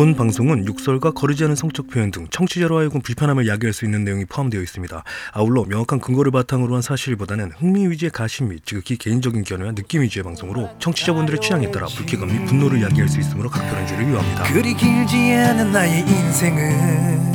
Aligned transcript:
본 0.00 0.16
방송은 0.16 0.64
육설과 0.64 1.10
거르지 1.10 1.44
않은 1.44 1.56
성적 1.56 1.88
표현 1.88 2.10
등 2.10 2.26
청취자로 2.30 2.78
하여금 2.78 3.02
불편함을 3.02 3.46
야기할 3.46 3.74
수 3.74 3.84
있는 3.84 4.02
내용이 4.02 4.24
포함되어 4.24 4.62
있습니다. 4.62 5.04
아울러 5.34 5.66
명확한 5.66 6.00
근거를 6.00 6.32
바탕으로 6.32 6.74
한 6.74 6.80
사실보다는 6.80 7.52
흥미 7.58 7.86
위주의 7.86 8.10
가심 8.10 8.48
및 8.48 8.64
지극히 8.64 8.96
개인적인 8.96 9.44
견해와 9.44 9.72
느낌 9.72 10.00
위주의 10.00 10.22
방송으로 10.22 10.70
청취자분들의 10.78 11.40
취향에 11.42 11.70
따라 11.70 11.86
불쾌감 11.94 12.28
및 12.28 12.46
분노를 12.46 12.80
야기할 12.80 13.10
수 13.10 13.20
있으므로 13.20 13.50
각별한 13.50 13.86
주의를 13.86 14.10
요합니다. 14.14 14.44
그리 14.44 14.72
길지 14.72 15.34
않은 15.34 15.70
나의 15.70 16.00
인생은 16.00 17.32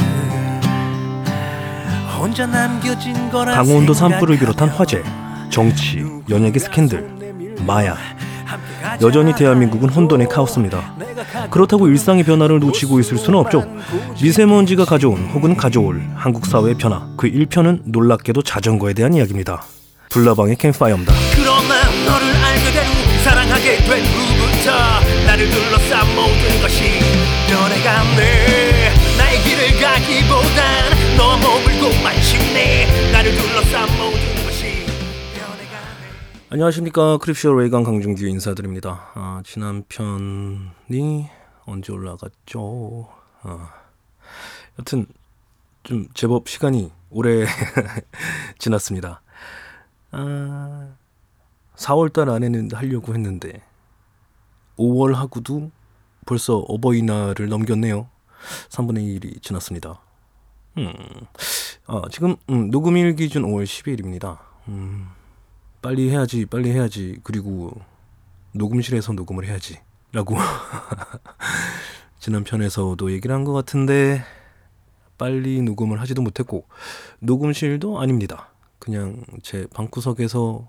강원도 3.54 3.94
산불을 3.94 4.40
비롯한 4.40 4.70
화재, 4.70 5.04
정치, 5.52 6.04
연예계 6.28 6.58
스캔들, 6.58 7.58
마약 7.68 8.00
여전히 9.02 9.36
대한민국은 9.36 9.90
혼돈의 9.90 10.30
카오스입니다. 10.30 10.96
그렇다고 11.50 11.88
일상의 11.88 12.24
변화를 12.24 12.60
놓치고 12.60 13.00
있을 13.00 13.18
수는 13.18 13.40
없죠. 13.40 13.64
미세먼지가 14.22 14.86
가져온 14.86 15.30
혹은 15.34 15.56
가져올 15.56 16.02
한국 16.16 16.46
사회의 16.46 16.76
변화 16.76 17.08
그 17.18 17.30
1편은 17.30 17.82
놀랍게도 17.86 18.42
자전거에 18.42 18.94
대한 18.94 19.14
이야기입니다. 19.14 19.64
불나방의 20.10 20.56
캠파이어입니다. 20.58 21.14
그러나 21.36 21.84
너를 22.06 22.36
알게 22.36 22.72
된 22.72 22.86
후, 22.86 23.24
사랑하게 23.24 23.78
된 23.78 24.06
후부터 24.06 24.72
나를 25.26 25.50
둘러싼 25.50 26.08
모든 26.16 26.62
것이 26.62 26.84
변해가네 27.50 28.94
나의 29.18 29.42
길을 29.44 29.82
가기보단 29.82 31.18
너와 31.18 31.38
머물고 31.38 31.90
마 32.04 32.12
안녕하십니까 36.56 37.18
크립쇼 37.18 37.54
레이강 37.54 37.84
강준규 37.84 38.26
인사드립니다. 38.28 39.12
아, 39.16 39.42
지난 39.44 39.84
편이 39.90 41.28
언제 41.66 41.92
올라갔죠? 41.92 43.10
아, 43.42 43.74
여튼 44.80 45.06
좀 45.84 46.08
제법 46.14 46.48
시간이 46.48 46.94
오래 47.10 47.46
지났습니다. 48.58 49.22
아, 50.12 50.94
4월달 51.76 52.30
안에는 52.30 52.70
하려고 52.72 53.14
했는데 53.14 53.62
5월 54.78 55.14
하고도 55.14 55.72
벌써 56.26 56.60
어버이날을 56.60 57.50
넘겼네요. 57.50 58.08
3분의 58.70 59.20
1이 59.20 59.42
지났습니다. 59.42 60.00
음, 60.78 60.94
아, 61.88 62.04
지금 62.10 62.38
음, 62.50 62.70
녹음일 62.70 63.18
기준 63.18 63.44
5월 63.44 63.66
10일입니다. 63.66 64.40
음, 64.70 65.10
빨리 65.86 66.10
해야지, 66.10 66.48
빨리 66.48 66.72
해야지. 66.72 67.20
그리고 67.22 67.72
녹음실에서 68.54 69.14
녹음을 69.14 69.46
해야지. 69.46 69.78
라고 70.12 70.36
지난 72.18 72.44
편에서도 72.44 73.12
얘기를 73.12 73.36
한 73.36 73.44
것 73.44 73.54
같은데 73.54 74.24
빨리 75.20 75.62
녹음을 75.62 76.02
하지도 76.02 76.24
못했고 76.24 76.68
녹음실도 77.20 78.02
아닙니다. 78.02 78.50
그냥 78.80 79.24
제 79.44 79.68
방구석에서 79.76 80.68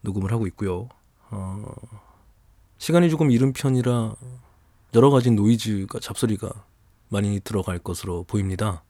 녹음을 0.00 0.32
하고 0.32 0.48
있고요. 0.48 0.88
어, 1.30 1.72
시간이 2.78 3.08
조금 3.08 3.30
이른 3.30 3.52
편이라 3.52 4.16
여러 4.96 5.10
가지 5.10 5.30
노이즈가 5.30 6.00
잡소리가 6.00 6.50
많이 7.08 7.38
들어갈 7.38 7.78
것으로 7.78 8.24
보입니다. 8.24 8.82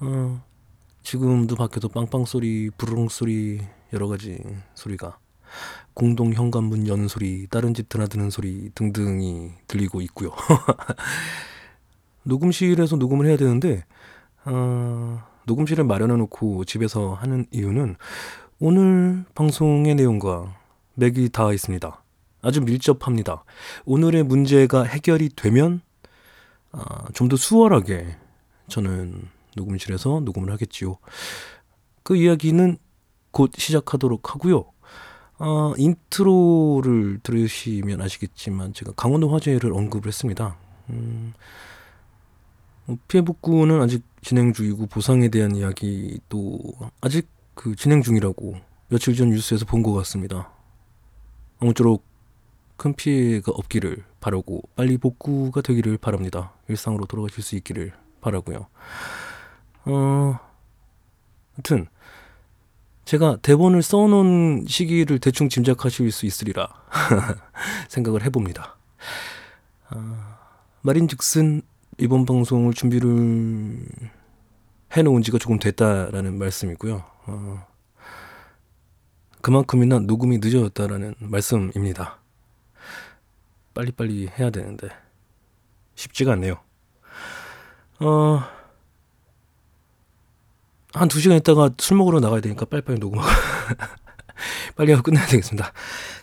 어, 0.00 0.42
지금도 1.02 1.56
밖에도 1.56 1.88
빵빵 1.88 2.24
소리, 2.24 2.70
부르릉 2.76 3.08
소리, 3.08 3.60
여러 3.92 4.08
가지 4.08 4.38
소리가 4.74 5.18
공동 5.94 6.32
현관문 6.32 6.86
여는 6.86 7.08
소리, 7.08 7.46
다른 7.48 7.74
집 7.74 7.88
드나드는 7.88 8.30
소리 8.30 8.70
등등이 8.74 9.52
들리고 9.66 10.00
있고요. 10.02 10.30
녹음실에서 12.24 12.96
녹음을 12.96 13.26
해야 13.26 13.36
되는데 13.36 13.84
어, 14.44 15.22
녹음실을 15.46 15.84
마련해 15.84 16.16
놓고 16.16 16.64
집에서 16.66 17.14
하는 17.14 17.46
이유는 17.50 17.96
오늘 18.60 19.24
방송의 19.34 19.94
내용과 19.94 20.54
맥이 20.94 21.30
닿아 21.30 21.52
있습니다. 21.52 22.02
아주 22.42 22.60
밀접합니다. 22.60 23.44
오늘의 23.84 24.24
문제가 24.24 24.84
해결이 24.84 25.30
되면 25.30 25.80
아, 26.70 27.06
좀더 27.14 27.36
수월하게 27.36 28.16
저는 28.68 29.28
녹음실에서 29.58 30.20
녹음을 30.20 30.50
하겠지요. 30.52 30.96
그 32.02 32.16
이야기는 32.16 32.78
곧 33.30 33.50
시작하도록 33.56 34.34
하고요. 34.34 34.64
아, 35.38 35.72
인트로를 35.76 37.20
들으시면 37.22 38.00
아시겠지만 38.00 38.72
제가 38.72 38.92
강원도 38.96 39.28
화재를 39.28 39.72
언급을 39.72 40.08
했습니다. 40.08 40.56
음, 40.90 41.32
어, 42.86 42.96
피해 43.06 43.22
복구는 43.22 43.80
아직 43.82 44.02
진행 44.22 44.52
중이고 44.52 44.86
보상에 44.86 45.28
대한 45.28 45.54
이야기도 45.54 46.58
아직 47.00 47.28
그 47.54 47.76
진행 47.76 48.02
중이라고 48.02 48.56
며칠 48.88 49.14
전 49.14 49.30
뉴스에서 49.30 49.64
본 49.66 49.82
것 49.82 49.92
같습니다. 49.92 50.50
아무쪼록 51.60 52.04
큰 52.76 52.94
피해가 52.94 53.52
없기를 53.52 54.04
바라고 54.20 54.62
빨리 54.76 54.96
복구가 54.98 55.60
되기를 55.60 55.98
바랍니다. 55.98 56.52
일상으로 56.68 57.06
돌아가실 57.06 57.42
수 57.42 57.56
있기를 57.56 57.92
바라고요. 58.20 58.66
어, 59.88 60.38
하여튼 61.54 61.86
제가 63.04 63.38
대본을 63.40 63.82
써놓은 63.82 64.66
시기를 64.68 65.18
대충 65.18 65.48
짐작하실 65.48 66.12
수 66.12 66.26
있으리라 66.26 66.68
생각을 67.88 68.22
해봅니다. 68.24 68.76
아, 69.88 70.38
말인즉슨 70.82 71.62
이번 71.98 72.26
방송을 72.26 72.74
준비를 72.74 73.88
해놓은 74.92 75.22
지가 75.22 75.38
조금 75.38 75.58
됐다라는 75.58 76.38
말씀이고요. 76.38 77.04
어, 77.26 77.66
그만큼이나 79.40 80.00
녹음이 80.00 80.38
늦어졌다라는 80.38 81.14
말씀입니다. 81.18 82.18
빨리빨리 83.72 84.28
해야 84.38 84.50
되는데 84.50 84.88
쉽지가 85.94 86.32
않네요. 86.32 86.60
어, 88.00 88.57
한 90.94 91.08
두 91.08 91.20
시간 91.20 91.36
있다가 91.36 91.70
술 91.78 91.96
먹으러 91.96 92.20
나가야 92.20 92.40
되니까 92.40 92.64
빨리빨리 92.64 92.98
녹음하고 92.98 93.28
빨리 94.76 94.92
하고 94.92 95.02
끝내야 95.02 95.26
되겠습니다. 95.26 95.72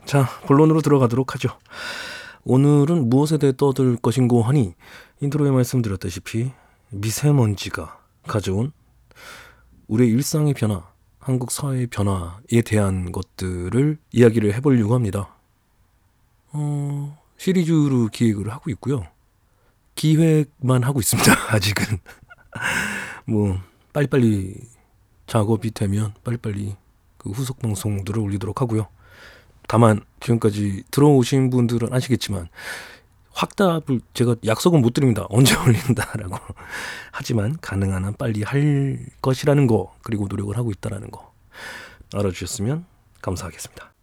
자, 0.05 0.27
본론으로 0.45 0.81
들어가도록 0.81 1.35
하죠. 1.35 1.49
오늘은 2.43 3.09
무엇에 3.09 3.37
대해 3.37 3.53
떠들 3.55 3.97
것인고 3.97 4.43
하니 4.43 4.73
intro에 5.21 5.51
말씀드렸다시피 5.51 6.51
미세먼지가 6.91 7.99
가져온 8.27 8.71
우리의 9.87 10.09
일상의 10.11 10.53
변화, 10.53 10.87
한국 11.19 11.51
사회의 11.51 11.87
변화에 11.87 12.61
대한 12.65 13.11
것들을 13.11 13.97
이야기를 14.11 14.53
해보려고 14.55 14.95
합니다. 14.95 15.35
어, 16.53 17.17
시리즈로 17.37 18.07
기획을 18.07 18.51
하고 18.51 18.69
있고요. 18.71 19.05
기획만 19.95 20.83
하고 20.83 20.99
있습니다. 20.99 21.31
아직은 21.53 21.99
뭐 23.25 23.59
빨리빨리 23.95 24.55
작업이 25.25 25.71
되면 25.71 26.13
빨리빨리 26.25 26.75
그 27.17 27.29
후속 27.31 27.59
방송들을 27.59 28.21
올리도록 28.21 28.61
하고요. 28.61 28.89
다만 29.69 30.01
지금까지 30.19 30.83
들어오신 30.91 31.49
분들은 31.49 31.93
아시겠지만 31.93 32.49
확답을 33.31 34.01
제가 34.13 34.35
약속은 34.45 34.81
못 34.81 34.93
드립니다. 34.93 35.25
언제 35.29 35.55
올린다라고. 35.63 36.37
하지만 37.13 37.57
가능한 37.61 38.03
한 38.03 38.13
빨리 38.15 38.43
할 38.43 38.99
것이라는 39.21 39.65
거 39.65 39.95
그리고 40.03 40.27
노력을 40.27 40.55
하고 40.57 40.71
있다라는 40.71 41.09
거 41.09 41.33
알아주셨으면 42.13 42.85
감사하겠습니다. 43.21 43.93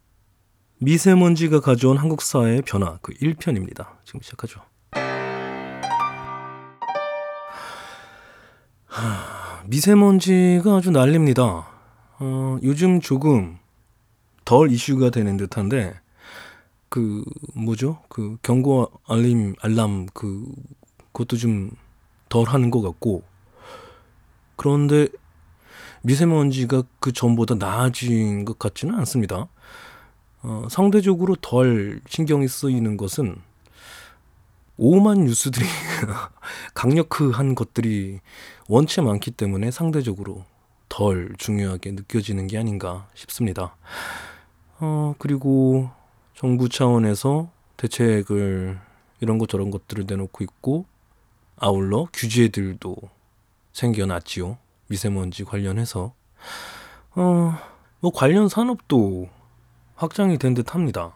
미세먼지가 0.79 1.61
가져온 1.61 1.99
한국 1.99 2.23
사회의 2.23 2.63
변화 2.63 2.99
그 3.03 3.13
1편입니다. 3.13 3.89
지금 4.07 4.21
시작하죠. 4.23 4.63
하, 8.87 9.42
미세먼지가 9.67 10.77
아주 10.77 10.91
난립니다. 10.91 11.69
어, 12.19 12.59
요즘 12.63 13.01
조금 13.01 13.59
덜 14.45 14.71
이슈가 14.71 15.11
되는 15.11 15.37
듯한데 15.37 15.95
그 16.89 17.25
뭐죠? 17.55 18.03
그 18.09 18.37
경고 18.43 18.91
알림 19.07 19.55
알람 19.61 20.07
그 20.13 20.45
그것도 21.13 21.37
좀 21.37 21.71
덜 22.33 22.49
하는 22.49 22.71
것 22.71 22.81
같고 22.81 23.23
그런데 24.57 25.07
미세먼지가 26.01 26.83
그 26.99 27.13
전보다 27.13 27.57
나아진 27.57 28.47
것 28.47 28.59
같지는 28.59 28.95
않습니다. 29.01 29.49
어, 30.43 30.67
상대적으로 30.71 31.37
덜 31.37 32.01
신경이 32.09 32.49
쓰이는 32.49 32.97
것은 32.97 33.37
오만 34.85 35.27
뉴스들이 35.27 35.65
강력한 36.75 37.55
것들이 37.55 38.19
원체 38.67 39.01
많기 39.01 39.31
때문에 39.31 39.71
상대적으로 39.71 40.45
덜 40.89 41.33
중요하게 41.39 41.93
느껴지는 41.93 42.49
게 42.49 42.59
아닌가 42.59 43.07
싶습니다. 43.15 43.77
어, 44.81 45.15
그리고 45.21 45.89
정부 46.35 46.69
차원에서 46.69 47.49
대책을 47.77 48.77
이런 49.21 49.39
것 49.39 49.49
저런 49.49 49.71
것들을 49.71 50.03
내놓고 50.05 50.43
있고 50.43 50.85
아울러 51.57 52.09
규제들도 52.13 52.97
생겨났지요. 53.73 54.59
미세먼지 54.89 55.45
관련해서 55.45 56.13
어, 57.15 57.55
뭐 58.01 58.11
관련 58.13 58.49
산업도 58.49 59.29
확장이 59.95 60.39
된 60.39 60.55
듯합니다. 60.55 61.15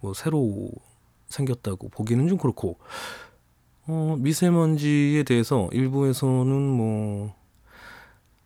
뭐 0.00 0.14
새로 0.14 0.72
생겼다고 1.28 1.88
보기는 1.90 2.28
좀 2.28 2.38
그렇고 2.38 2.78
어, 3.86 4.16
미세먼지에 4.18 5.22
대해서 5.22 5.68
일부에서는 5.72 6.52
뭐 6.52 7.34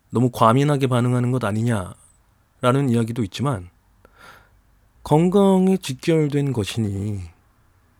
너무 0.09 0.29
과민하게 0.31 0.87
반응하는 0.87 1.31
것 1.31 1.43
아니냐라는 1.43 2.89
이야기도 2.89 3.23
있지만 3.23 3.69
건강에 5.03 5.77
직결된 5.77 6.53
것이니 6.53 7.21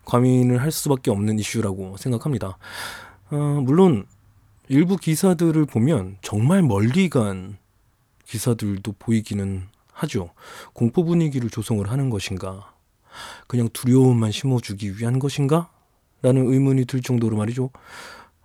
과민을 0.06 0.62
할 0.62 0.72
수밖에 0.72 1.12
없는 1.12 1.40
이슈라고 1.40 1.98
생각합니다. 1.98 2.58
어, 3.32 3.36
물론 3.64 4.06
일부 4.70 4.96
기사들을 4.96 5.66
보면 5.66 6.18
정말 6.22 6.62
멀리 6.62 7.10
간 7.10 7.58
기사들도 8.26 8.94
보이기는 9.00 9.68
하죠. 9.92 10.32
공포 10.74 11.04
분위기를 11.04 11.50
조성을 11.50 11.90
하는 11.90 12.10
것인가? 12.10 12.73
그냥 13.48 13.70
두려움만 13.74 14.32
심어주기 14.32 14.98
위한 14.98 15.20
것인가? 15.20 15.70
라는 16.22 16.46
의문이 16.52 16.86
들 16.86 17.02
정도로 17.02 17.36
말이죠. 17.38 17.70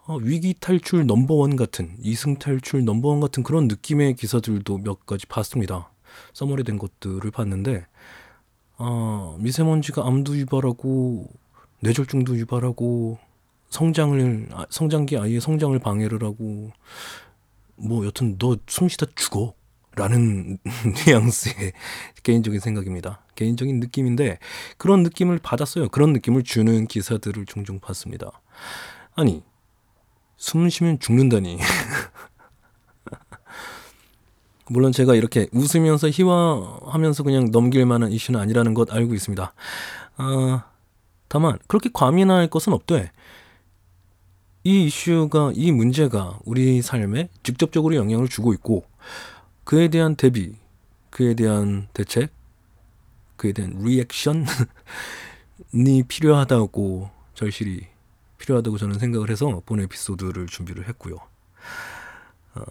어, 0.06 0.17
위기 0.17 0.55
탈출 0.59 1.06
넘버원 1.06 1.56
같은, 1.56 1.94
이승 2.00 2.38
탈출 2.38 2.85
넘버원 2.85 3.20
같은 3.20 3.43
그런 3.43 3.69
느낌의 3.69 4.17
기사들도 4.17 4.79
몇 4.79 5.06
가지 5.06 5.26
봤습니다. 5.26 5.91
써머리 6.32 6.65
된 6.65 6.79
것들을 6.79 7.31
봤는데, 7.31 7.87
어, 8.79 9.37
미세먼지가 9.38 10.06
암도 10.06 10.37
유발하고, 10.38 11.29
뇌졸중도 11.81 12.37
유발하고, 12.38 13.19
성장을, 13.69 14.49
아, 14.53 14.67
성장기 14.71 15.19
아이의 15.19 15.41
성장을 15.41 15.79
방해를 15.79 16.25
하고, 16.25 16.73
뭐 17.76 18.05
여튼 18.06 18.38
너 18.38 18.56
숨쉬다 18.67 19.06
죽어. 19.14 19.55
라는 19.99 20.59
뉘앙스의 21.06 21.73
개인적인 22.23 22.61
생각입니다. 22.61 23.21
개인적인 23.35 23.81
느낌인데 23.81 24.39
그런 24.77 25.03
느낌을 25.03 25.39
받았어요. 25.43 25.89
그런 25.89 26.12
느낌을 26.12 26.45
주는 26.45 26.87
기사들을 26.87 27.45
종종 27.47 27.81
봤습니다. 27.81 28.31
아니 29.15 29.43
숨 30.37 30.69
쉬면 30.69 31.00
죽는다니. 31.00 31.59
물론 34.71 34.93
제가 34.93 35.17
이렇게 35.17 35.49
웃으면서 35.53 36.11
희화하면서 36.11 37.25
그냥 37.25 37.50
넘길 37.50 37.85
만한 37.85 38.12
이슈는 38.12 38.39
아니라는 38.39 38.75
것 38.75 38.93
알고 38.93 39.15
있습니다. 39.15 39.53
아, 40.19 40.65
다만 41.27 41.59
그렇게 41.67 41.91
과민할 41.93 42.49
것은 42.49 42.73
없되 42.73 43.11
이 44.62 44.85
이슈가 44.85 45.53
이 45.55 45.73
문제가 45.73 46.39
우리 46.45 46.83
삶에 46.83 47.31
직접적으로 47.43 47.97
영향을 47.97 48.29
주고 48.29 48.53
있고 48.53 48.85
그에 49.69 49.88
대한 49.88 50.17
대비, 50.17 50.55
그에 51.11 51.35
대한 51.35 51.88
대책, 51.93 52.32
그에 53.37 53.53
대한 53.53 53.75
리액션이 53.79 54.47
필요하다고 56.09 57.11
절실히 57.35 57.87
필요하다고 58.38 58.79
저는 58.79 58.99
생각을 58.99 59.29
해서 59.29 59.61
본 59.67 59.81
에피소드를 59.81 60.47
준비를 60.47 60.88
했고요. 60.88 61.17
어, 62.55 62.62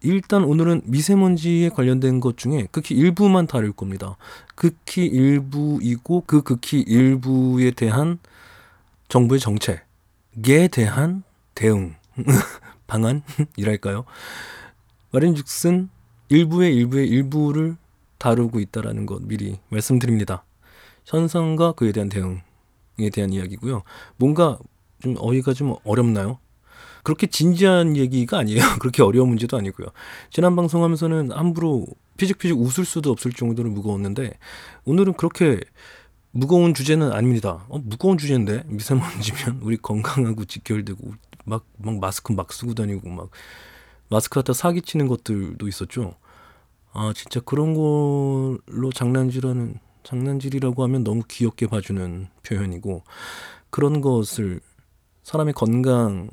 일단 0.00 0.44
오늘은 0.44 0.80
미세먼지에 0.86 1.68
관련된 1.68 2.20
것 2.20 2.38
중에 2.38 2.68
극히 2.70 2.94
일부만 2.94 3.46
다룰 3.46 3.74
겁니다. 3.74 4.16
극히 4.54 5.04
일부이고 5.04 6.24
그 6.26 6.40
극히 6.40 6.80
일부에 6.80 7.70
대한 7.70 8.18
정부의 9.08 9.40
정책에 9.40 10.68
대한 10.72 11.22
대응 11.54 11.96
방안이랄까요? 12.86 14.06
말인즉슨 15.12 15.90
일부의 16.28 16.74
일부의 16.74 17.08
일부를 17.08 17.76
다루고 18.18 18.60
있다라는 18.60 19.06
것 19.06 19.22
미리 19.22 19.58
말씀드립니다. 19.68 20.44
현상과 21.04 21.72
그에 21.72 21.92
대한 21.92 22.08
대응에 22.08 23.10
대한 23.12 23.32
이야기고요. 23.32 23.82
뭔가 24.16 24.58
좀 25.00 25.14
어휘가 25.18 25.52
좀 25.52 25.74
어렵나요? 25.84 26.38
그렇게 27.02 27.26
진지한 27.26 27.96
얘기가 27.96 28.38
아니에요. 28.38 28.60
그렇게 28.80 29.02
어려운 29.02 29.28
문제도 29.28 29.56
아니고요. 29.56 29.88
지난 30.30 30.56
방송하면서는 30.56 31.32
함부로 31.32 31.86
피직피직 32.16 32.56
웃을 32.58 32.84
수도 32.84 33.10
없을 33.10 33.32
정도로 33.32 33.70
무거웠는데 33.70 34.32
오늘은 34.84 35.14
그렇게 35.14 35.60
무거운 36.30 36.72
주제는 36.72 37.12
아닙니다. 37.12 37.66
어, 37.68 37.78
무거운 37.78 38.16
주제인데 38.16 38.64
미세먼지면 38.66 39.60
우리 39.62 39.76
건강하고 39.76 40.44
직결되고 40.44 41.12
막, 41.44 41.66
막 41.76 41.98
마스크 41.98 42.32
막 42.32 42.52
쓰고 42.52 42.74
다니고 42.74 43.08
막 43.10 43.30
마스크 44.12 44.34
갖다 44.34 44.52
사기치는 44.52 45.08
것들도 45.08 45.66
있었죠. 45.66 46.16
아 46.92 47.14
진짜 47.16 47.40
그런 47.40 47.72
걸로 47.72 48.92
장난질하는 48.94 49.78
장난질이라고 50.02 50.82
하면 50.82 51.02
너무 51.02 51.22
귀엽게 51.26 51.66
봐주는 51.66 52.28
표현이고 52.42 53.04
그런 53.70 54.02
것을 54.02 54.60
사람의 55.22 55.54
건강 55.54 56.28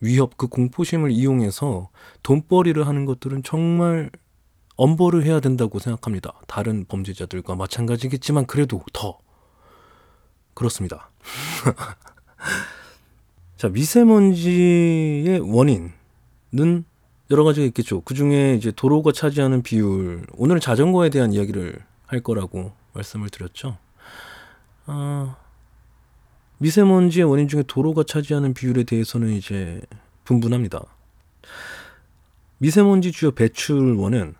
위협 0.00 0.36
그 0.36 0.46
공포심을 0.48 1.10
이용해서 1.10 1.88
돈벌이를 2.22 2.86
하는 2.86 3.06
것들은 3.06 3.42
정말 3.42 4.10
엄벌을 4.76 5.24
해야 5.24 5.40
된다고 5.40 5.78
생각합니다. 5.78 6.34
다른 6.46 6.84
범죄자들과 6.84 7.54
마찬가지겠지만 7.54 8.44
그래도 8.44 8.82
더 8.92 9.18
그렇습니다. 10.52 11.10
자 13.56 13.70
미세먼지의 13.70 15.40
원인은 15.40 16.84
여러 17.30 17.42
가지가 17.42 17.66
있겠죠. 17.66 18.02
그 18.02 18.14
중에 18.14 18.54
이제 18.54 18.70
도로가 18.70 19.12
차지하는 19.12 19.62
비율, 19.62 20.24
오늘 20.36 20.60
자전거에 20.60 21.10
대한 21.10 21.32
이야기를 21.32 21.78
할 22.06 22.20
거라고 22.20 22.72
말씀을 22.92 23.30
드렸죠. 23.30 23.78
아, 24.86 25.36
미세먼지의 26.58 27.24
원인 27.24 27.48
중에 27.48 27.64
도로가 27.66 28.04
차지하는 28.04 28.54
비율에 28.54 28.84
대해서는 28.84 29.30
이제 29.30 29.80
분분합니다. 30.24 30.82
미세먼지 32.58 33.10
주요 33.12 33.32
배출원은 33.32 34.34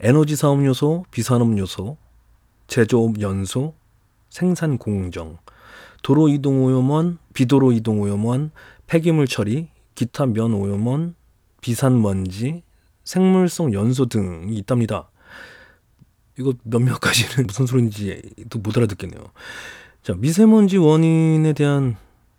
에너지 0.00 0.36
사업 0.36 0.64
요소, 0.64 1.06
비산업 1.10 1.58
요소, 1.58 1.96
제조업 2.68 3.20
연소, 3.20 3.74
생산 4.30 4.78
공정, 4.78 5.38
도로 6.02 6.28
이동 6.28 6.64
오염원, 6.64 7.18
비도로 7.34 7.72
이동 7.72 8.00
오염원, 8.00 8.52
폐기물 8.86 9.26
처리, 9.26 9.68
기타 9.96 10.26
면 10.26 10.54
오염원, 10.54 11.16
비산 11.60 12.00
먼지, 12.00 12.62
생물성 13.04 13.72
연소 13.72 14.06
등이 14.06 14.56
있답니다. 14.56 15.10
이거 16.38 16.52
몇몇 16.62 16.98
가지는 16.98 17.46
무슨 17.48 17.66
소리인지도 17.66 18.58
못 18.60 18.76
알아듣겠네요. 18.76 19.20
자, 20.02 20.14
미세먼지 20.14 20.76
원인에 20.76 21.52
대한 21.52 21.96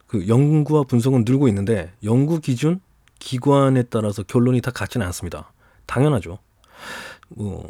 그 0.07 0.27
연구와 0.27 0.83
분석은 0.83 1.23
늘고 1.25 1.47
있는데 1.49 1.91
연구 2.03 2.39
기준, 2.39 2.79
기관에 3.19 3.83
따라서 3.83 4.23
결론이 4.23 4.61
다 4.61 4.71
같지는 4.71 5.05
않습니다. 5.07 5.51
당연하죠. 5.85 6.39
뭐 7.29 7.69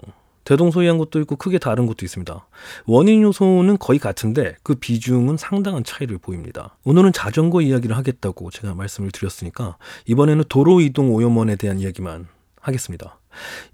대동소이한 0.50 0.98
것도 0.98 1.20
있고 1.22 1.36
크게 1.36 1.60
다른 1.60 1.86
것도 1.86 2.06
있습니다. 2.06 2.48
원인 2.88 3.22
요소는 3.22 3.78
거의 3.78 4.00
같은데 4.00 4.56
그 4.64 4.74
비중은 4.74 5.38
상당한 5.38 5.84
차이를 5.84 6.18
보입니다. 6.18 6.76
오늘은 6.86 7.14
자전거 7.14 7.62
이야기를 7.62 7.96
하겠다고 7.96 8.50
제가 8.50 8.74
말씀을 8.74 9.12
드렸으니까 9.12 9.78
이번에는 10.08 10.46
도로 10.50 10.82
이동 10.82 11.14
오염원에 11.14 11.56
대한 11.56 11.78
이야기만 11.80 12.28
하겠습니다. 12.60 13.20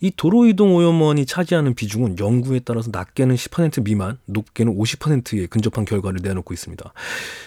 이 0.02 0.12
도로 0.12 0.48
이동 0.48 0.76
오염원이 0.76 1.26
차지하는 1.26 1.76
비중은 1.76 2.20
연구에 2.20 2.60
따라서 2.60 2.90
낮게는 2.92 3.36
10% 3.36 3.86
미만, 3.86 4.20
높게는 4.26 4.76
50%에 4.76 5.48
근접한 5.48 5.86
결과를 5.86 6.20
내놓고 6.22 6.54
있습니다. 6.54 6.92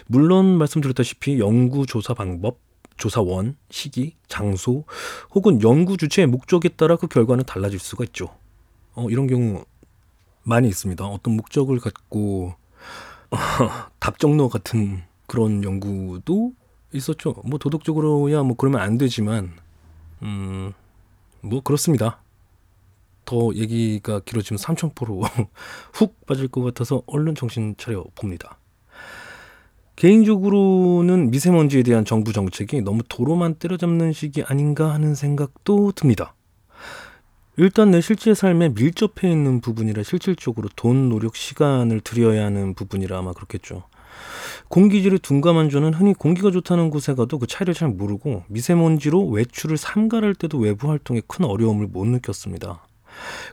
물론 0.07 0.57
말씀드렸다시피 0.57 1.39
연구 1.39 1.85
조사 1.85 2.15
방법, 2.15 2.61
조사원, 2.97 3.57
시기, 3.69 4.17
장소 4.27 4.87
혹은 5.35 5.61
연구 5.63 5.99
주체의 5.99 6.27
목적에 6.29 6.71
따라 6.71 6.97
그 6.97 7.09
결과는 7.09 7.45
달라질 7.45 7.79
수가 7.79 8.05
있죠. 8.05 8.31
어, 8.99 9.09
이런 9.11 9.29
경우 9.29 9.65
많이 10.43 10.67
있습니다. 10.67 11.07
어떤 11.07 11.37
목적을 11.37 11.79
갖고 11.79 12.55
답정너 14.01 14.49
같은 14.49 15.03
그런 15.29 15.63
연구도 15.63 16.53
있었죠. 16.93 17.37
뭐 17.45 17.61
도덕적으로야 17.61 18.43
뭐 18.43 18.57
그러면 18.57 18.81
안 18.81 18.99
되지만 18.99 19.53
음, 20.23 20.73
뭐 21.43 21.61
그렇습니다. 21.61 22.19
더 23.25 23.55
얘기가 23.55 24.21
길어지면 24.21 24.59
삼천포로 24.59 25.23
훅 25.95 26.27
빠질 26.27 26.49
것 26.49 26.63
같아서 26.63 27.03
얼른 27.07 27.37
정신 27.37 27.77
차려 27.77 28.05
봅니다. 28.17 28.59
개인적으로는 29.95 31.31
미세먼지에 31.31 31.85
대한 31.85 32.05
정부 32.05 32.33
정책이 32.33 32.83
너무 32.83 33.03
도로만 33.09 33.57
때려잡는 33.57 34.13
식이 34.13 34.43
아닌가 34.45 34.93
하는 34.93 35.15
생각도 35.15 35.93
듭니다. 35.93 36.35
일단 37.61 37.91
내 37.91 38.01
실제 38.01 38.35
삶에 38.35 38.69
밀접해 38.69 39.29
있는 39.29 39.61
부분이라 39.61 40.05
실질적으로 40.05 40.69
돈, 40.77 41.09
노력, 41.09 41.35
시간을 41.35 42.01
들여야 42.03 42.45
하는 42.45 42.73
부분이라 42.73 43.19
아마 43.19 43.33
그렇겠죠. 43.33 43.83
공기질이 44.69 45.19
둔감한 45.19 45.69
저는 45.69 45.93
흔히 45.93 46.15
공기가 46.15 46.53
좋다는 46.53 46.91
곳에 46.91 47.15
가도 47.15 47.41
그 47.41 47.49
차이를 47.49 47.75
잘 47.75 47.89
모르고 47.89 48.45
미세먼지로 48.47 49.27
외출을 49.27 49.77
삼가할 49.77 50.37
때도 50.37 50.59
외부 50.59 50.89
활동에 50.89 51.21
큰 51.27 51.47
어려움을 51.47 51.89
못 51.89 52.07
느꼈습니다. 52.07 52.81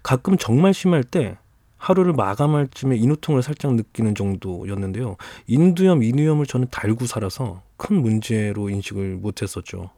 가끔 0.03 0.37
정말 0.37 0.75
심할 0.75 1.03
때 1.03 1.39
하루를 1.77 2.13
마감할 2.13 2.67
쯤에 2.67 2.97
인후통을 2.97 3.41
살짝 3.41 3.73
느끼는 3.73 4.13
정도였는데요. 4.13 5.17
인두염, 5.47 6.03
인후염을 6.03 6.45
저는 6.45 6.67
달고 6.69 7.07
살아서 7.07 7.63
큰 7.75 8.03
문제로 8.03 8.69
인식을 8.69 9.15
못했었죠. 9.15 9.89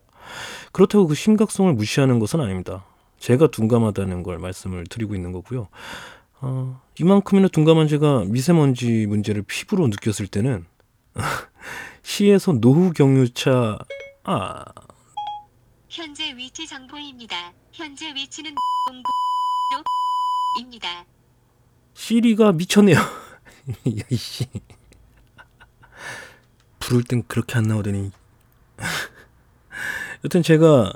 그렇다고 0.72 1.08
그 1.08 1.16
심각성을 1.16 1.74
무시하는 1.74 2.20
것은 2.20 2.40
아닙니다. 2.40 2.86
제가 3.20 3.48
둔감하다는 3.48 4.24
걸 4.24 4.38
말씀을 4.40 4.86
드리고 4.86 5.16
있는 5.16 5.32
거고요. 5.32 5.70
어, 6.40 6.82
이만큼이나 7.00 7.48
둔감한 7.48 7.88
제가 7.88 8.26
미세먼지 8.26 9.06
문제를 9.08 9.44
피부로 9.44 9.88
느꼈을 9.88 10.28
때는 10.28 10.66
시에서 12.04 12.54
노후 12.54 12.92
경유차 12.94 13.80
아 14.24 14.66
현재 15.90 16.36
위치 16.36 16.68
정보입니다. 16.68 17.54
현재 17.72 18.14
위치는 18.14 18.54
입니다. 20.60 21.06
시리가 21.94 22.52
미쳤네요. 22.52 22.98
야이씨 23.86 24.48
부를 26.80 27.04
땐 27.04 27.24
그렇게 27.28 27.58
안 27.58 27.64
나오더니 27.64 28.12
여튼 30.24 30.42
제가 30.42 30.94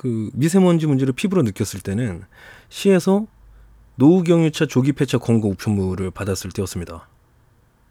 그 0.00 0.30
미세먼지 0.32 0.86
문제를 0.86 1.12
피부로 1.12 1.42
느꼈을 1.42 1.80
때는 1.80 2.22
시에서 2.70 3.26
노후경유차 3.96 4.64
조기 4.64 4.94
폐차 4.94 5.18
권고 5.18 5.50
우편물을 5.50 6.10
받았을 6.12 6.52
때였습니다. 6.52 7.06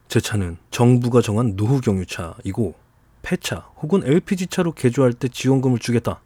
제 0.08 0.20
차는 0.20 0.58
정부가 0.72 1.22
정한 1.22 1.54
노후경유차이고 1.56 2.74
폐차 3.22 3.70
혹은 3.80 4.02
LPG차로 4.04 4.72
개조할 4.72 5.14
때 5.14 5.28
지원금을 5.28 5.78
주겠다. 5.78 6.20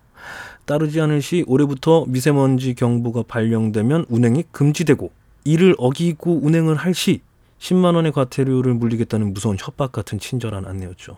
따르지 0.64 1.02
않을 1.02 1.22
시 1.22 1.44
올해부터 1.48 2.06
미세먼지 2.08 2.76
경보가 2.76 3.24
발령되면 3.24 4.06
운행이 4.08 4.46
금지되고 4.54 5.12
이를 5.44 5.76
어기고 5.78 6.40
운행을 6.44 6.76
할 6.78 6.94
시 6.94 7.20
10만 7.60 7.96
원의 7.96 8.14
과태료를 8.14 8.74
물리겠다는 8.74 9.34
무서운 9.34 9.58
협박 9.60 9.92
같은 9.92 10.18
친절한 10.18 10.66
안내였죠. 10.66 11.18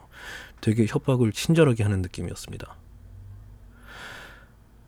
되게 0.62 0.88
협박을 0.88 1.34
친절하게 1.34 1.84
하는 1.84 2.02
느낌이었습니다. 2.02 2.76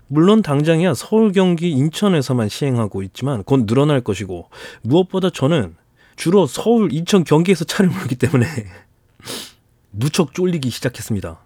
물론 0.07 0.41
당장이야 0.41 0.93
서울, 0.93 1.31
경기, 1.31 1.69
인천에서만 1.71 2.49
시행하고 2.49 3.03
있지만 3.03 3.43
곧 3.43 3.65
늘어날 3.65 4.01
것이고 4.01 4.49
무엇보다 4.81 5.29
저는 5.29 5.75
주로 6.15 6.47
서울, 6.47 6.91
인천, 6.93 7.23
경기에서 7.23 7.65
차를 7.65 7.89
몰기 7.91 8.15
때문에 8.15 8.47
무척 9.91 10.33
쫄리기 10.33 10.69
시작했습니다. 10.69 11.39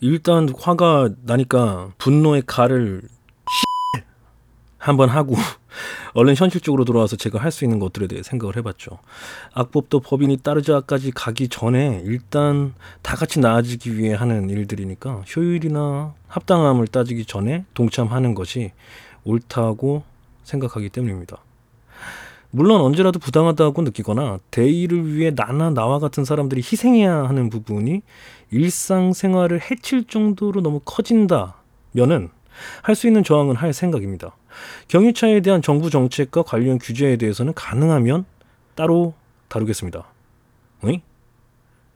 일단 0.00 0.48
화가 0.56 1.10
나니까 1.24 1.90
분노의 1.98 2.42
가를 2.46 3.02
한번 4.78 5.08
하고 5.08 5.34
얼른 6.14 6.34
현실적으로 6.36 6.84
돌아와서 6.84 7.16
제가 7.16 7.38
할 7.40 7.50
수 7.50 7.64
있는 7.64 7.78
것들에 7.78 8.06
대해 8.06 8.22
생각을 8.22 8.56
해봤죠. 8.56 8.98
악법도 9.54 10.00
법인이 10.00 10.36
따르자까지 10.38 11.12
가기 11.12 11.48
전에 11.48 12.02
일단 12.04 12.74
다 13.02 13.16
같이 13.16 13.40
나아지기 13.40 13.96
위해 13.96 14.14
하는 14.14 14.50
일들이니까 14.50 15.24
효율이나 15.34 16.14
합당함을 16.28 16.88
따지기 16.88 17.24
전에 17.24 17.64
동참하는 17.74 18.34
것이 18.34 18.72
옳다고 19.24 20.02
생각하기 20.44 20.90
때문입니다. 20.90 21.38
물론 22.50 22.80
언제라도 22.80 23.18
부당하다고 23.18 23.82
느끼거나 23.82 24.38
대의를 24.50 25.14
위해 25.14 25.30
나나 25.34 25.70
나와 25.70 25.98
같은 25.98 26.24
사람들이 26.24 26.60
희생해야 26.60 27.24
하는 27.24 27.50
부분이 27.50 28.02
일상생활을 28.50 29.60
해칠 29.70 30.04
정도로 30.04 30.62
너무 30.62 30.80
커진다면은 30.84 32.30
할 32.82 32.94
수 32.94 33.06
있는 33.06 33.22
저항은 33.22 33.56
할 33.56 33.74
생각입니다. 33.74 34.34
경유차에 34.88 35.40
대한 35.40 35.62
정부 35.62 35.90
정책과 35.90 36.42
관련 36.42 36.78
규제에 36.78 37.16
대해서는 37.16 37.54
가능하면 37.54 38.24
따로 38.74 39.14
다루겠습니다. 39.48 40.04
어이? 40.84 41.00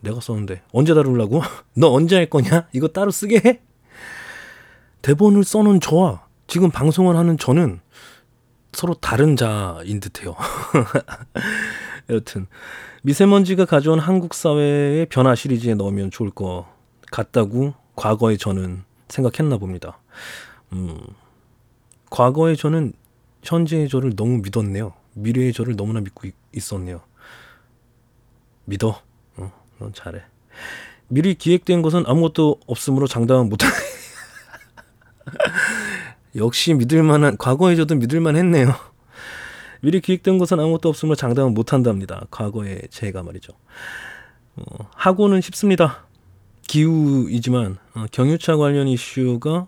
내가 0.00 0.20
썼는데 0.20 0.62
언제 0.72 0.94
다루려고? 0.94 1.42
너 1.74 1.92
언제 1.92 2.16
할 2.16 2.26
거냐? 2.26 2.68
이거 2.72 2.88
따로 2.88 3.10
쓰게 3.10 3.42
해? 3.44 3.60
대본을 5.02 5.44
써놓은 5.44 5.80
저와 5.80 6.26
지금 6.46 6.70
방송을 6.70 7.16
하는 7.16 7.38
저는 7.38 7.80
서로 8.72 8.94
다른 8.94 9.36
자인 9.36 10.00
듯해요. 10.00 10.36
여튼 12.10 12.46
미세먼지가 13.02 13.64
가져온 13.64 13.98
한국 13.98 14.34
사회의 14.34 15.06
변화 15.06 15.34
시리즈에 15.34 15.74
넣으면 15.74 16.10
좋을 16.10 16.30
것 16.30 16.66
같다고 17.10 17.74
과거에 17.96 18.36
저는 18.36 18.84
생각했나 19.08 19.58
봅니다. 19.58 19.98
음, 20.72 20.98
과거의 22.10 22.56
저는 22.56 22.92
현재의 23.42 23.88
저를 23.88 24.14
너무 24.16 24.40
믿었네요. 24.42 24.92
미래의 25.14 25.52
저를 25.52 25.76
너무나 25.76 26.00
믿고 26.00 26.28
있었네요. 26.52 27.00
믿어. 28.64 29.00
어, 29.36 29.52
넌 29.78 29.92
잘해. 29.92 30.20
미리 31.08 31.34
기획된 31.34 31.82
것은 31.82 32.04
아무것도 32.06 32.60
없으므로 32.66 33.06
장담은 33.06 33.48
못하. 33.48 33.68
역시 36.36 36.74
믿을만한 36.74 37.36
과거의 37.36 37.76
저도 37.76 37.96
믿을만 37.96 38.36
했네요. 38.36 38.74
미리 39.80 40.00
기획된 40.00 40.38
것은 40.38 40.60
아무것도 40.60 40.88
없으므로 40.88 41.16
장담은 41.16 41.54
못한답니다. 41.54 42.26
과거의 42.30 42.82
제가 42.90 43.22
말이죠. 43.22 43.52
어, 44.56 44.88
하고는 44.94 45.40
싶습니다. 45.40 46.06
기후이지만 46.62 47.78
어, 47.94 48.04
경유차 48.12 48.56
관련 48.56 48.86
이슈가 48.86 49.66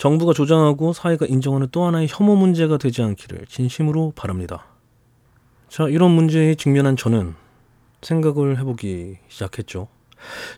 정부가 0.00 0.32
조장하고 0.32 0.94
사회가 0.94 1.26
인정하는 1.26 1.68
또 1.72 1.84
하나의 1.84 2.08
혐오 2.08 2.34
문제가 2.34 2.78
되지 2.78 3.02
않기를 3.02 3.44
진심으로 3.46 4.14
바랍니다. 4.16 4.64
자, 5.68 5.88
이런 5.88 6.12
문제에 6.12 6.54
직면한 6.54 6.96
저는 6.96 7.34
생각을 8.00 8.58
해보기 8.58 9.18
시작했죠. 9.28 9.88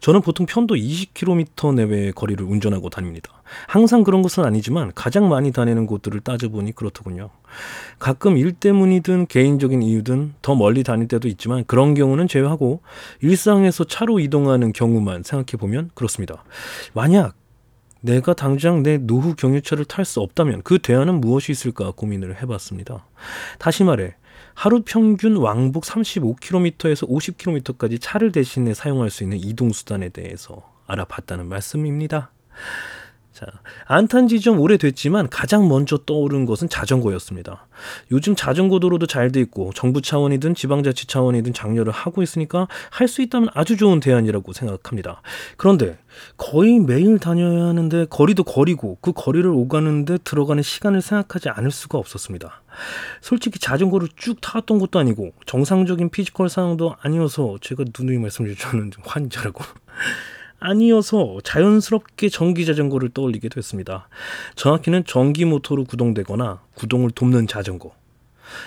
저는 0.00 0.20
보통 0.20 0.46
편도 0.46 0.76
20km 0.76 1.75
내외의 1.75 2.12
거리를 2.12 2.44
운전하고 2.44 2.88
다닙니다. 2.88 3.42
항상 3.66 4.04
그런 4.04 4.22
것은 4.22 4.44
아니지만 4.44 4.92
가장 4.94 5.28
많이 5.28 5.50
다니는 5.50 5.87
곳들을 5.87 6.20
따져보니 6.20 6.72
그렇더군요. 6.76 7.30
가끔 7.99 8.37
일 8.37 8.52
때문이든 8.52 9.26
개인적인 9.26 9.82
이유든 9.82 10.34
더 10.40 10.54
멀리 10.54 10.84
다닐 10.84 11.08
때도 11.08 11.26
있지만 11.26 11.64
그런 11.66 11.94
경우는 11.94 12.28
제외하고 12.28 12.80
일상에서 13.20 13.84
차로 13.84 14.20
이동하는 14.20 14.72
경우만 14.72 15.25
생각해보면 15.25 15.90
그렇습니다. 15.94 16.44
만약 16.94 17.41
내가 18.02 18.35
당장 18.35 18.82
내 18.82 18.99
노후 18.99 19.35
경유차를 19.35 19.87
탈 19.87 20.04
수 20.04 20.21
없다면 20.21 20.62
그 20.62 20.78
대안은 20.78 21.21
무엇이 21.21 21.52
있을까 21.52 21.92
고민을 21.92 22.42
해봤습니다. 22.42 23.06
다시 23.59 23.85
말해 23.85 24.16
하루 24.54 24.82
평균 24.85 25.37
왕복 25.37 25.85
35km에서 25.85 27.09
50km까지 27.09 27.99
차를 28.00 28.32
대신해 28.32 28.75
사용할 28.75 29.09
수 29.09 29.23
있는 29.23 29.38
이동수단에 29.38 30.11
대해서 30.11 30.62
알아봤다는 30.87 31.49
말씀입니다. 31.49 32.32
자, 33.33 33.47
안탄 33.87 34.29
지점 34.29 34.61
오래됐지만 34.61 35.31
가장 35.31 35.67
먼저 35.67 35.97
떠오른 35.97 36.45
것은 36.45 36.69
자전거였습니다. 36.69 37.67
요즘 38.11 38.37
자전거 38.37 38.79
도로도 38.79 39.07
잘 39.07 39.33
돼 39.33 39.41
있고 39.41 39.73
정부 39.75 40.03
차원이든 40.03 40.55
지방자치 40.55 41.07
차원이든 41.07 41.55
장려를 41.55 41.93
하고 41.93 42.23
있으니까 42.23 42.69
할 42.91 43.09
수 43.09 43.23
있다면 43.23 43.49
아주 43.55 43.77
좋은 43.79 44.01
대안이라고 44.01 44.53
생각합니다. 44.53 45.23
그런데 45.57 45.99
거의 46.37 46.79
매일 46.79 47.19
다녀야 47.19 47.65
하는데 47.67 48.05
거리도 48.07 48.45
거리고 48.45 48.99
그 49.01 49.12
거리를 49.12 49.49
오가는데 49.49 50.19
들어가는 50.25 50.62
시간을 50.62 51.01
생각하지 51.01 51.49
않을 51.49 51.71
수가 51.71 51.97
없었습니다. 51.99 52.62
솔직히 53.23 53.59
자전거를 53.59 54.09
쭉 54.17 54.41
타왔던 54.41 54.79
것도 54.79 54.99
아니고 54.99 55.33
정상적인 55.47 56.11
physical 56.11 56.50
상황도 56.51 56.97
아니어서 57.01 57.57
제가 57.62 57.85
누누이 57.99 58.19
말씀드렸는 58.19 58.93
환자라고 59.05 59.65
아니어서 60.62 61.38
자연스럽게 61.45 62.28
전기 62.28 62.64
자전거를 62.64 63.11
떠올리게 63.11 63.49
됐습니다. 63.49 64.09
정확히는 64.54 65.04
전기 65.04 65.45
모터로 65.45 65.85
구동되거나 65.85 66.62
구동을 66.75 67.11
돕는 67.11 67.47
자전거. 67.47 67.92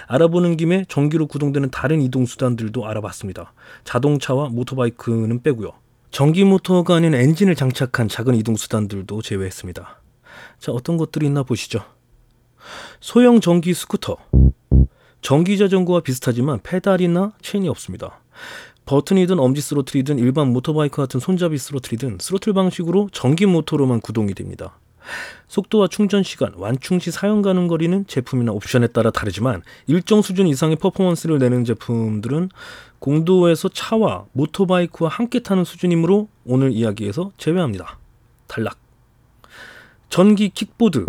알아보는 0.07 0.57
김에 0.57 0.85
전기로 0.87 1.27
구동되는 1.27 1.69
다른 1.69 2.01
이동 2.01 2.25
수단들도 2.25 2.85
알아봤습니다. 2.85 3.53
자동차와 3.83 4.49
모터바이크는 4.49 5.41
빼고요. 5.41 5.71
전기 6.11 6.43
모터가 6.43 6.95
아닌 6.95 7.13
엔진을 7.13 7.55
장착한 7.55 8.07
작은 8.07 8.35
이동 8.35 8.55
수단들도 8.55 9.21
제외했습니다. 9.21 10.01
자, 10.59 10.71
어떤 10.71 10.97
것들이 10.97 11.25
있나 11.25 11.43
보시죠. 11.43 11.83
소형 12.99 13.41
전기 13.41 13.73
스쿠터. 13.73 14.17
전기 15.21 15.57
자전거와 15.57 16.01
비슷하지만 16.01 16.59
페달이나 16.61 17.33
체인이 17.41 17.67
없습니다. 17.69 18.19
버튼이든 18.85 19.39
엄지 19.39 19.61
throttle이든 19.61 20.19
일반 20.19 20.53
모터바이크 20.53 20.97
같은 20.97 21.19
손잡이 21.19 21.57
throttle이든 21.57 22.19
throttle 22.21 22.53
방식으로 22.53 23.09
전기 23.11 23.45
모터로만 23.45 24.01
구동이 24.01 24.33
됩니다. 24.33 24.77
속도와 25.47 25.87
충전 25.87 26.23
시간, 26.23 26.51
완충 26.55 26.99
시 26.99 27.11
사용 27.11 27.41
가능 27.41 27.67
거리는 27.67 28.05
제품이나 28.07 28.51
옵션에 28.51 28.87
따라 28.87 29.11
다르지만 29.11 29.61
일정 29.87 30.21
수준 30.21 30.47
이상의 30.47 30.77
퍼포먼스를 30.77 31.37
내는 31.37 31.63
제품들은 31.63 32.49
공도에서 32.99 33.69
차와 33.69 34.25
모터바이크와 34.33 35.09
함께 35.09 35.39
타는 35.39 35.63
수준이므로 35.63 36.27
오늘 36.45 36.71
이야기에서 36.71 37.31
제외합니다. 37.37 37.99
탈락. 38.47 38.77
전기 40.09 40.49
킥보드. 40.49 41.05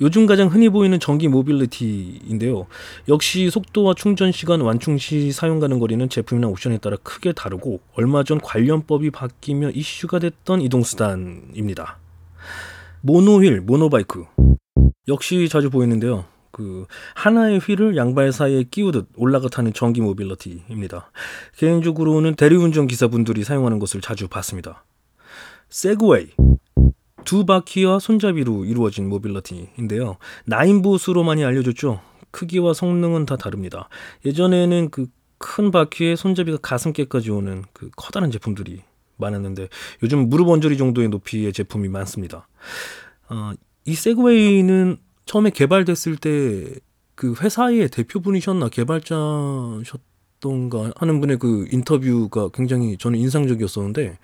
요즘 0.00 0.26
가장 0.26 0.48
흔히 0.48 0.68
보이는 0.68 0.98
전기 0.98 1.28
mobility인데요. 1.28 2.66
역시 3.08 3.48
속도와 3.48 3.94
충전 3.94 4.32
시간, 4.32 4.60
완충 4.60 4.98
시 4.98 5.30
사용 5.30 5.60
가능 5.60 5.78
거리는 5.78 6.08
제품이나 6.08 6.48
옵션에 6.48 6.78
따라 6.78 6.96
크게 7.00 7.32
다르고 7.32 7.78
얼마 7.94 8.24
전 8.24 8.40
관련법이 8.40 9.10
바뀌며 9.12 9.70
이슈가 9.70 10.18
됐던 10.18 10.62
이동수단입니다. 10.62 11.98
mono 13.02 13.28
wheel, 13.28 13.66
mono 13.66 13.92
bike. 13.92 14.24
역시 15.06 15.48
자주 15.48 15.70
보이는데요. 15.70 16.24
그 16.50 16.86
하나의 17.14 17.60
휠을 17.60 17.96
양발 17.96 18.32
사이에 18.32 18.64
끼우듯 18.64 19.10
올라가 19.16 19.48
타는 19.48 19.74
전기 19.74 20.00
mobility입니다. 20.00 21.12
개인적으로는 21.56 22.34
대리운전 22.34 22.88
기사분들이 22.88 23.44
사용하는 23.44 23.78
것을 23.78 24.00
자주 24.00 24.26
봤습니다. 24.26 24.84
세그웨이. 25.68 26.30
두 27.24 27.44
바퀴와 27.46 27.98
손잡이로 27.98 28.64
이루어진 28.64 29.08
mobility인데요. 29.08 30.16
나인봇으로 30.46 31.24
많이 31.24 31.44
알려졌죠. 31.44 32.00
크기와 32.30 32.74
성능은 32.74 33.26
다 33.26 33.36
다릅니다. 33.36 33.88
예전에는 34.24 34.90
그 34.90 35.06
큰 35.38 35.70
바퀴에 35.70 36.16
손잡이가 36.16 36.56
가슴께까지 36.62 37.30
오는 37.30 37.64
그 37.74 37.90
커다란 37.96 38.30
제품들이 38.30 38.82
많았는데 39.16 39.68
요즘 40.02 40.30
무릎 40.30 40.48
언저리 40.48 40.78
정도의 40.78 41.08
높이의 41.08 41.52
제품이 41.52 41.88
많습니다. 41.88 42.48
어, 43.28 43.52
이 43.84 43.94
세그웨이는 43.94 44.96
처음에 45.26 45.50
개발됐을 45.50 46.16
때 46.16 46.74
그 47.14 47.34
회사의 47.40 47.88
대표분이셨나 47.90 48.68
개발자셨 48.70 50.00
던가 50.44 50.92
하는 50.96 51.20
분의 51.20 51.38
그 51.38 51.66
인터뷰가 51.70 52.50
굉장히 52.52 52.98
저는 52.98 53.18
인상적이었었는데 53.18 54.18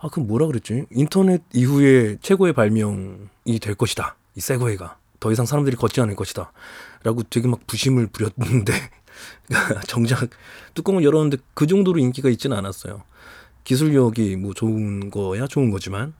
아 0.00 0.08
그 0.08 0.18
뭐라 0.18 0.46
그랬지? 0.48 0.86
인터넷 0.90 1.42
이후에 1.54 2.16
최고의 2.20 2.52
발명이 2.54 3.60
될 3.60 3.76
것이다. 3.76 4.16
이 4.34 4.40
세그웨이가. 4.40 4.98
더 5.20 5.30
이상 5.30 5.46
사람들이 5.46 5.76
걷지 5.76 6.00
않을 6.00 6.16
것이다. 6.16 6.50
라고 7.04 7.22
되게 7.22 7.46
막 7.46 7.64
부심을 7.68 8.08
부렸는데 8.08 8.72
정작 9.86 10.28
뚜껑을 10.74 11.04
열었는데 11.04 11.36
그 11.54 11.68
정도로 11.68 12.00
인기가 12.00 12.28
있지는 12.28 12.56
않았어요. 12.56 13.02
기술력이 13.62 14.36
뭐 14.36 14.52
좋은 14.54 15.10
거야? 15.10 15.46
좋은 15.46 15.70
거지만. 15.70 16.14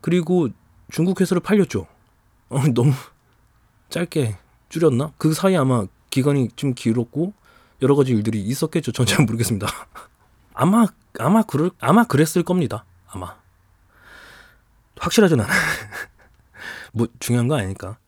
그리고 0.00 0.48
중국 0.90 1.20
회사로 1.20 1.40
팔렸죠. 1.40 1.86
어, 2.48 2.60
너무 2.74 2.92
짧게 3.90 4.36
줄였나? 4.70 5.12
그 5.18 5.34
사이 5.34 5.54
아마 5.56 5.84
기간이 6.08 6.48
좀 6.56 6.74
길었고 6.74 7.34
여러 7.82 7.94
가지 7.94 8.12
일들이 8.12 8.40
있었겠죠. 8.42 8.92
전 8.92 9.06
잘 9.06 9.24
모르겠습니다. 9.24 9.66
아마 10.54 10.86
아마 11.18 11.42
그럴 11.42 11.70
아마 11.80 12.04
그랬을 12.04 12.42
겁니다. 12.42 12.84
아마 13.08 13.36
확실하진 14.98 15.40
않아. 15.40 15.52
뭐 16.92 17.08
중요한 17.18 17.48
거 17.48 17.56
아니니까. 17.56 17.98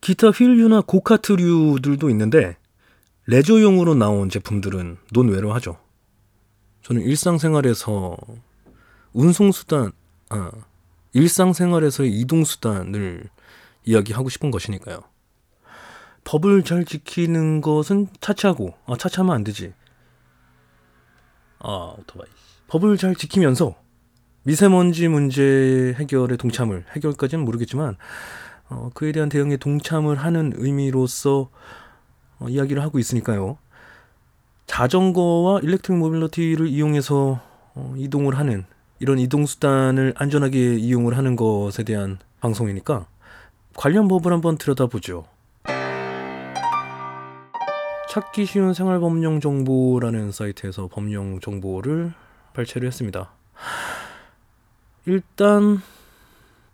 기타 0.00 0.28
휠류나 0.28 0.82
고카트류들도 0.82 2.10
있는데 2.10 2.56
레저용으로 3.26 3.94
나온 3.94 4.28
제품들은 4.28 4.98
논외로 5.12 5.54
하죠. 5.54 5.78
저는 6.82 7.00
일상생활에서 7.02 8.14
운송수단, 9.14 9.92
아, 10.28 10.50
일상생활에서의 11.14 12.12
이동수단을 12.20 13.30
이야기하고 13.86 14.28
싶은 14.28 14.50
것이니까요. 14.50 15.00
법을 16.24 16.64
잘 16.64 16.84
지키는 16.84 17.60
것은 17.60 18.08
차치하고, 18.20 18.74
아, 18.86 18.96
차치하면 18.98 19.34
안 19.34 19.44
되지. 19.44 19.72
아, 21.58 21.94
오토바이. 21.98 22.28
법을 22.68 22.96
잘 22.96 23.14
지키면서 23.14 23.74
미세먼지 24.42 25.08
문제 25.08 25.94
해결에 25.98 26.36
동참을, 26.36 26.84
해결까지는 26.94 27.44
모르겠지만, 27.44 27.96
어, 28.68 28.90
그에 28.94 29.12
대한 29.12 29.28
대응에 29.28 29.56
동참을 29.56 30.16
하는 30.16 30.52
의미로서 30.56 31.50
어, 32.38 32.48
이야기를 32.48 32.82
하고 32.82 32.98
있으니까요. 32.98 33.58
자전거와 34.66 35.60
electric 35.60 35.98
mobility를 35.98 36.68
이용해서 36.68 37.40
어, 37.74 37.94
이동을 37.96 38.38
하는 38.38 38.64
이런 38.98 39.18
이동 39.18 39.46
수단을 39.46 40.14
안전하게 40.16 40.76
이용을 40.76 41.16
하는 41.16 41.36
것에 41.36 41.82
대한 41.82 42.18
방송이니까 42.40 43.06
관련 43.76 44.08
법을 44.08 44.32
한번 44.32 44.56
들여다보죠. 44.56 45.24
찾기 48.14 48.46
쉬운 48.46 48.74
생활법령 48.74 49.40
정보라는 49.40 50.30
사이트에서 50.30 50.86
법령 50.86 51.40
정보를 51.40 52.12
발췌를 52.52 52.86
했습니다. 52.86 53.32
일단 55.04 55.82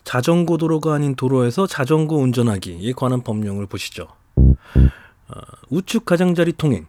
자전거 0.05 0.59
도로가 0.59 0.93
아닌 0.93 1.15
도로에서 1.15 1.67
자전거 1.67 2.17
운전하기에 2.17 2.93
관한 2.93 3.23
법령을 3.23 3.65
보시죠. 3.65 4.09
어, 4.37 5.41
우측 5.71 6.05
가장자리 6.05 6.53
통행. 6.53 6.87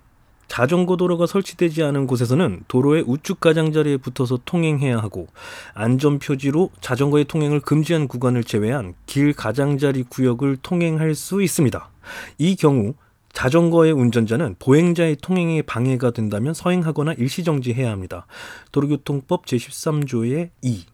자전거 0.49 0.97
도로가 0.97 1.27
설치되지 1.27 1.83
않은 1.83 2.05
곳에서는 2.05 2.65
도로의 2.67 3.05
우측 3.07 3.39
가장자리에 3.39 3.95
붙어서 3.95 4.39
통행해야 4.43 4.97
하고 4.97 5.27
안전 5.73 6.19
표지로 6.19 6.71
자전거의 6.81 7.23
통행을 7.23 7.61
금지한 7.61 8.09
구간을 8.09 8.43
제외한 8.43 8.95
길 9.05 9.31
가장자리 9.31 10.03
구역을 10.03 10.57
통행할 10.61 11.15
수 11.15 11.41
있습니다. 11.41 11.89
이 12.37 12.57
경우 12.57 12.95
자전거의 13.33 13.91
운전자는 13.91 14.55
보행자의 14.59 15.17
통행에 15.17 15.61
방해가 15.61 16.11
된다면 16.11 16.53
서행하거나 16.53 17.13
일시정지해야 17.13 17.89
합니다. 17.89 18.25
도로교통법 18.71 19.45
제13조의 19.45 20.49
2, 20.61 20.85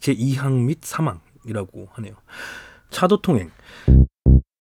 제2항 0.00 0.64
및 0.64 0.80
3항이라고 0.80 1.88
하네요. 1.92 2.14
차도 2.90 3.20
통행. 3.22 3.50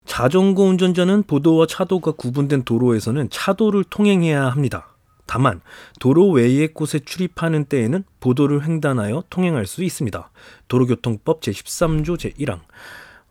자전거 0.05 0.65
운전자는 0.65 1.23
보도와 1.23 1.67
차도가 1.67 2.13
구분된 2.13 2.65
도로에서는 2.65 3.31
차도를 3.31 3.85
통행해야 3.85 4.47
합니다. 4.47 4.89
다만 5.27 5.61
도로 6.01 6.29
외의 6.31 6.69
곳에 6.69 6.99
출입하는 6.99 7.67
때에는 7.67 8.03
보도를 8.19 8.67
횡단하여 8.67 9.25
통행할 9.31 9.67
수 9.67 9.85
있습니다. 9.85 10.31
도로교통법 10.67 11.41
제13조 11.41 12.17
제1항. 12.19 12.61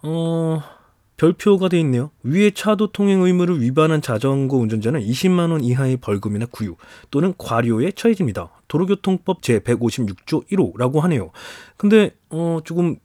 어... 0.04 0.79
별표가 1.20 1.68
돼 1.68 1.78
있네요. 1.82 2.12
위에 2.24 2.52
차도 2.52 2.94
통행 2.94 3.22
의무를 3.22 3.62
위반한 3.62 4.02
자전거 4.02 4.56
운전자는 4.56 5.02
20만 5.02 5.52
원 5.52 5.62
이하의 5.62 5.98
벌금이나 5.98 6.46
구유 6.50 6.78
또는 7.12 7.34
과료에 7.38 7.92
처해집니다. 7.92 8.50
도로교통법 8.70 9.42
제156조 9.42 10.48
1호라고 10.48 11.02
하네요. 11.02 11.32
근데 11.76 12.16
어 12.30 12.60
조금 12.64 12.96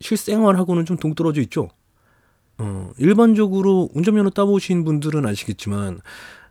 실생활하고는 0.00 0.84
좀 0.84 0.98
동떨어져 0.98 1.40
있죠. 1.42 1.70
어, 2.58 2.90
일반적으로 2.98 3.88
운전면허 3.94 4.30
따보신 4.30 4.84
분들은 4.84 5.24
아시겠지만 5.24 6.00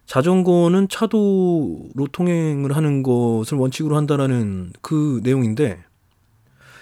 자전거는 0.08 0.90
차도로 0.90 2.08
통행을 2.12 2.76
하는 2.76 3.04
것을 3.04 3.60
원칙으로 3.60 3.96
한다라는 3.96 4.74
그 4.82 5.22
내용인데 5.24 5.84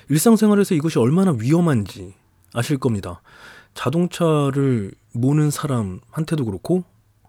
일상생활에서 0.07 0.75
이것이 0.75 0.97
얼마나 0.97 1.35
위험한지 1.37 2.13
아실 2.53 2.77
겁니다. 2.77 3.21
자동차를 3.73 4.91
모는 5.13 5.51
사람한테도 5.51 6.45
그렇고 6.45 6.83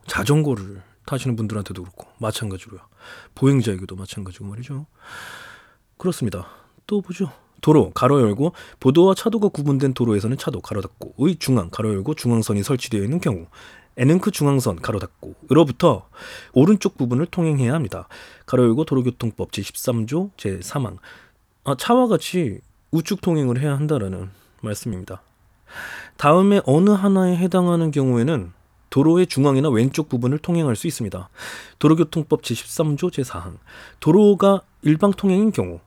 자전거를 0.06 0.82
타시는 1.06 1.36
분들한테도 1.36 1.82
그렇고 1.82 2.06
마찬가지로요. 2.18 2.80
보행자에게도 3.34 3.96
마찬가지고 3.96 4.46
말이죠. 4.46 4.86
그렇습니다. 5.96 6.46
또 6.86 7.00
보죠. 7.00 7.30
도로 7.60 7.90
가로 7.90 8.20
열고 8.20 8.52
보도와 8.78 9.14
차도가 9.14 9.48
구분된 9.48 9.92
도로에서는 9.94 10.36
차도 10.38 10.60
가로 10.60 10.80
닫고의 10.80 11.36
중앙 11.38 11.68
가로 11.70 11.92
열고 11.92 12.14
중앙선이 12.14 12.62
설치되어 12.62 13.02
있는 13.02 13.20
경우 13.20 13.46
에는크 13.96 14.30
중앙선 14.30 14.76
가로 14.76 14.98
닫고으로부터 14.98 16.08
오른쪽 16.52 16.96
부분을 16.96 17.26
통행해야 17.26 17.74
합니다. 17.74 18.08
가로 18.46 18.64
열고 18.64 18.84
도로교통법 18.84 19.52
제13조 19.52 20.30
제3항 20.36 20.96
아, 21.64 21.76
차와 21.76 22.06
같이 22.08 22.60
우측 22.92 23.20
통행을 23.20 23.60
해야 23.60 23.76
한다라는 23.76 24.30
말씀입니다. 24.62 25.22
다음에 26.20 26.60
어느 26.66 26.90
하나에 26.90 27.34
해당하는 27.34 27.90
경우에는 27.90 28.52
도로의 28.90 29.26
중앙이나 29.26 29.70
왼쪽 29.70 30.10
부분을 30.10 30.36
통행할 30.36 30.76
수 30.76 30.86
있습니다. 30.86 31.30
도로교통법 31.78 32.42
제13조 32.42 33.10
제4항 33.10 33.56
도로가 34.00 34.60
일방 34.82 35.12
통행인 35.12 35.50
경우 35.50 35.80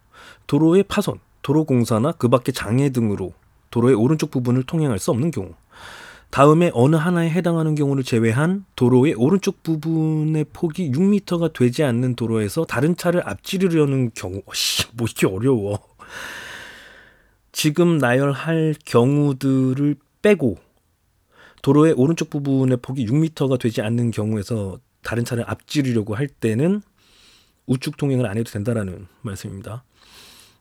도로의 0.48 0.86
파손, 0.88 1.20
도로 1.44 1.66
공사나 1.66 2.14
그 2.14 2.30
밖의 2.30 2.56
장애 2.56 2.90
등으로 2.90 3.34
도로의 3.70 3.94
오른쪽 3.94 4.32
부분을 4.32 4.64
통행할 4.64 4.98
수 4.98 5.12
없는 5.12 5.30
경우 5.30 5.54
다음에 6.32 6.72
어느 6.74 6.96
하나에 6.96 7.30
해당하는 7.30 7.76
경우를 7.76 8.04
제외한 8.04 8.66
도로의 8.76 9.14
오른쪽 9.14 9.62
부분의 9.62 10.48
폭이 10.52 10.90
6m가 10.94 11.54
되지 11.54 11.84
않는 11.84 12.16
도로에서 12.16 12.66
다른 12.66 12.98
차를 12.98 13.22
앞지르려는 13.30 14.10
경우 14.16 14.42
씨, 14.56 14.88
뭐 14.96 15.06
이게 15.08 15.28
어려워 15.28 15.78
지금 17.52 18.00
나열할 18.00 18.74
경우들을 18.84 19.98
빼고 20.24 20.58
도로의 21.62 21.94
오른쪽 21.94 22.32
부분의 22.32 22.78
폭이 22.82 23.06
6m가 23.06 23.60
되지 23.60 23.82
않는 23.82 24.10
경우에서 24.12 24.80
다른 25.04 25.24
차를 25.24 25.44
앞지르려고 25.48 26.16
할 26.16 26.28
때는 26.28 26.82
우측 27.68 27.98
통행을 27.98 28.26
안 28.26 28.38
해도 28.38 28.52
된다라는 28.52 29.08
말씀입니다. 29.22 29.84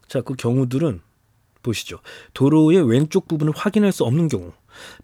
자, 0.06 0.20
그 0.20 0.34
경우들은 0.34 1.00
보시죠. 1.62 2.00
도로의 2.34 2.88
왼쪽 2.88 3.28
부분을 3.28 3.52
확인할 3.56 3.92
수 3.92 4.04
없는 4.04 4.28
경우, 4.28 4.52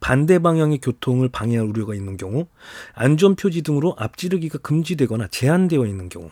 반대 0.00 0.38
방향의 0.38 0.78
교통을 0.78 1.28
방해할 1.28 1.66
우려가 1.66 1.94
있는 1.94 2.16
경우, 2.16 2.46
안전 2.94 3.36
표지 3.36 3.62
등으로 3.62 3.94
앞지르기가 3.96 4.58
금지되거나 4.58 5.28
제한되어 5.28 5.86
있는 5.86 6.08
경우, 6.08 6.30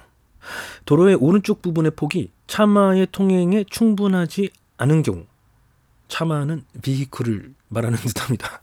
도로의 0.85 1.17
오른쪽 1.17 1.63
부분의 1.63 1.93
폭이 1.97 2.31
차마의 2.47 3.09
통행에 3.13 3.65
충분하지 3.71 4.51
않은 4.79 5.03
경우, 5.03 5.27
차마는 6.09 6.65
비히크를 6.83 7.55
말하는 7.69 7.99
듯합니다. 8.07 8.63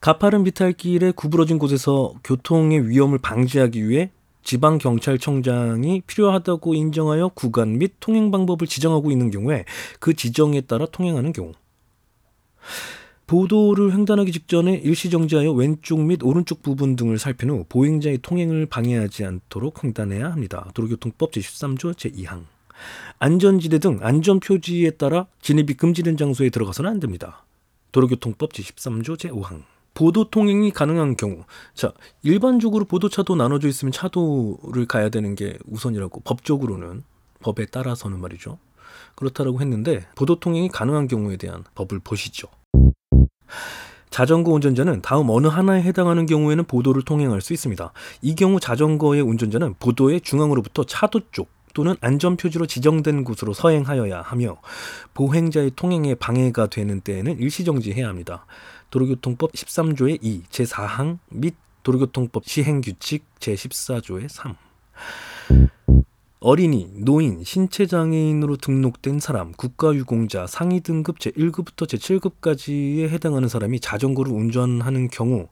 가파른 0.00 0.44
비탈길에 0.44 1.12
구부러진 1.12 1.58
곳에서 1.58 2.12
교통의 2.24 2.88
위험을 2.88 3.18
방지하기 3.18 3.88
위해 3.88 4.10
지방 4.42 4.76
경찰청장이 4.76 6.02
필요하다고 6.06 6.74
인정하여 6.74 7.28
구간 7.28 7.78
및 7.78 7.94
통행 8.00 8.30
방법을 8.30 8.66
지정하고 8.66 9.10
있는 9.10 9.30
경우에 9.30 9.64
그 10.00 10.14
지정에 10.14 10.60
따라 10.60 10.84
통행하는 10.86 11.32
경우. 11.32 11.52
보도를 13.26 13.94
횡단하기 13.94 14.32
직전에 14.32 14.74
일시 14.74 15.08
정지하여 15.08 15.52
왼쪽 15.52 16.00
및 16.00 16.22
오른쪽 16.22 16.62
부분 16.62 16.94
등을 16.94 17.18
살핀 17.18 17.48
후 17.48 17.64
보행자의 17.70 18.18
통행을 18.18 18.66
방해하지 18.66 19.24
않도록 19.24 19.82
횡단해야 19.82 20.30
합니다. 20.30 20.70
도로교통법 20.74 21.32
제13조 21.32 21.94
제2항. 21.94 22.53
안전지대 23.18 23.78
등 23.78 23.98
안전표지에 24.02 24.92
따라 24.92 25.26
진입이 25.40 25.74
금지된 25.74 26.16
장소에 26.16 26.50
들어가서는 26.50 26.90
안 26.90 27.00
됩니다. 27.00 27.44
도로교통법 27.92 28.52
제13조 28.52 29.18
제5항. 29.18 29.62
보도 29.94 30.28
통행이 30.28 30.72
가능한 30.72 31.16
경우, 31.16 31.44
자 31.72 31.92
일반적으로 32.22 32.84
보도차도 32.84 33.36
나눠져 33.36 33.68
있으면 33.68 33.92
차도를 33.92 34.86
가야 34.86 35.08
되는 35.08 35.36
게 35.36 35.56
우선이라고 35.66 36.20
법적으로는 36.20 37.04
법에 37.40 37.66
따라서는 37.66 38.20
말이죠. 38.20 38.58
그렇다라고 39.14 39.60
했는데 39.60 40.04
보도 40.16 40.40
통행이 40.40 40.68
가능한 40.68 41.06
경우에 41.06 41.36
대한 41.36 41.62
법을 41.76 42.00
보시죠. 42.00 42.48
자전거 44.10 44.52
운전자는 44.52 45.02
다음 45.02 45.30
어느 45.30 45.46
하나에 45.46 45.82
해당하는 45.82 46.26
경우에는 46.26 46.64
보도를 46.64 47.02
통행할 47.02 47.40
수 47.40 47.52
있습니다. 47.52 47.92
이 48.22 48.34
경우 48.34 48.60
자전거의 48.60 49.22
운전자는 49.22 49.74
보도의 49.78 50.20
중앙으로부터 50.20 50.84
차도 50.84 51.20
쪽 51.30 51.48
또는 51.74 51.96
안전표지로 52.00 52.66
지정된 52.66 53.24
곳으로 53.24 53.52
서행하여야 53.52 54.22
하며 54.22 54.56
보행자의 55.12 55.72
통행에 55.76 56.14
방해가 56.14 56.68
되는 56.68 57.00
때에는 57.00 57.38
일시정지해야 57.38 58.08
합니다. 58.08 58.46
도로교통법 58.90 59.52
13조의 59.52 60.18
2, 60.22 60.44
제4항 60.48 61.18
및 61.30 61.56
도로교통법 61.82 62.46
시행규칙 62.46 63.24
제14조의 63.40 64.28
3. 64.28 64.54
어린이, 66.46 66.90
노인, 66.94 67.42
신체장애인으로 67.42 68.56
등록된 68.58 69.18
사람, 69.18 69.52
국가유공자, 69.52 70.46
상위 70.46 70.80
등급 70.80 71.18
제1급부터 71.18 71.86
제7급까지에 71.86 73.08
해당하는 73.08 73.48
사람이 73.48 73.80
자전거를 73.80 74.30
운전하는 74.30 75.08
경우, 75.08 75.48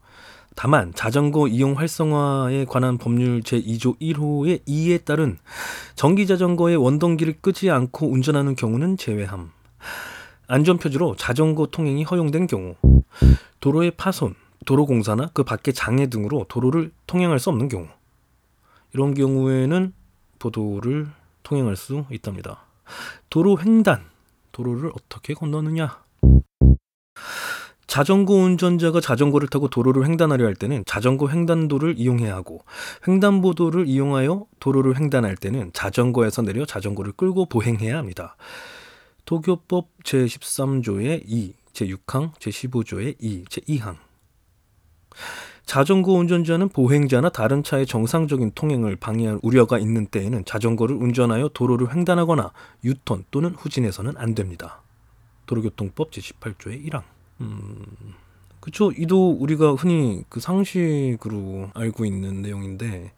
다만 0.54 0.92
자전거 0.94 1.48
이용 1.48 1.78
활성화에 1.78 2.66
관한 2.66 2.98
법률 2.98 3.40
제2조 3.40 3.98
1호의 4.00 4.64
2에 4.66 5.04
따른 5.04 5.38
전기 5.94 6.26
자전거의 6.26 6.76
원동기를 6.76 7.40
끄지 7.40 7.70
않고 7.70 8.10
운전하는 8.10 8.54
경우는 8.54 8.96
제외함. 8.96 9.50
안전 10.46 10.78
표지로 10.78 11.16
자전거 11.16 11.66
통행이 11.66 12.04
허용된 12.04 12.46
경우, 12.46 12.74
도로의 13.60 13.92
파손, 13.92 14.34
도로 14.66 14.86
공사나 14.86 15.30
그 15.32 15.42
밖의 15.42 15.72
장애 15.74 16.08
등으로 16.08 16.44
도로를 16.48 16.92
통행할 17.06 17.38
수 17.38 17.48
없는 17.50 17.68
경우, 17.68 17.88
이런 18.92 19.14
경우에는 19.14 19.94
보도를 20.38 21.08
통행할 21.42 21.76
수 21.76 22.04
있답니다. 22.10 22.64
도로 23.30 23.58
횡단, 23.58 24.04
도로를 24.52 24.90
어떻게 24.94 25.32
건너느냐? 25.34 26.02
자전거 27.92 28.32
운전자가 28.32 29.02
자전거를 29.02 29.48
타고 29.48 29.68
도로를 29.68 30.06
횡단하려 30.06 30.46
할 30.46 30.54
때는 30.54 30.82
자전거 30.86 31.28
횡단도를 31.28 31.98
이용해야 31.98 32.34
하고 32.34 32.64
횡단보도를 33.06 33.86
이용하여 33.86 34.46
도로를 34.60 34.98
횡단할 34.98 35.36
때는 35.36 35.74
자전거에서 35.74 36.40
내려 36.40 36.64
자전거를 36.64 37.12
끌고 37.12 37.50
보행해야 37.50 37.98
합니다. 37.98 38.36
도교법 39.26 39.88
제13조의 40.04 41.24
2, 41.26 41.52
제6항, 41.74 42.32
제15조의 42.36 43.16
2, 43.18 43.44
제2항. 43.44 43.96
자전거 45.66 46.12
운전자는 46.12 46.70
보행자나 46.70 47.28
다른 47.28 47.62
차의 47.62 47.84
정상적인 47.84 48.52
통행을 48.54 48.96
방해할 48.96 49.38
우려가 49.42 49.78
있는 49.78 50.06
때에는 50.06 50.46
자전거를 50.46 50.96
운전하여 50.96 51.50
도로를 51.52 51.94
횡단하거나 51.94 52.52
유턴 52.84 53.24
또는 53.30 53.50
후진해서는 53.50 54.14
안 54.16 54.34
됩니다. 54.34 54.80
도로교통법 55.44 56.10
제18조의 56.10 56.88
1항. 56.88 57.11
음, 57.42 57.84
그쵸. 58.60 58.92
이도 58.92 59.32
우리가 59.32 59.74
흔히 59.74 60.24
그 60.28 60.40
상식으로 60.40 61.70
알고 61.74 62.04
있는 62.04 62.42
내용인데, 62.42 63.12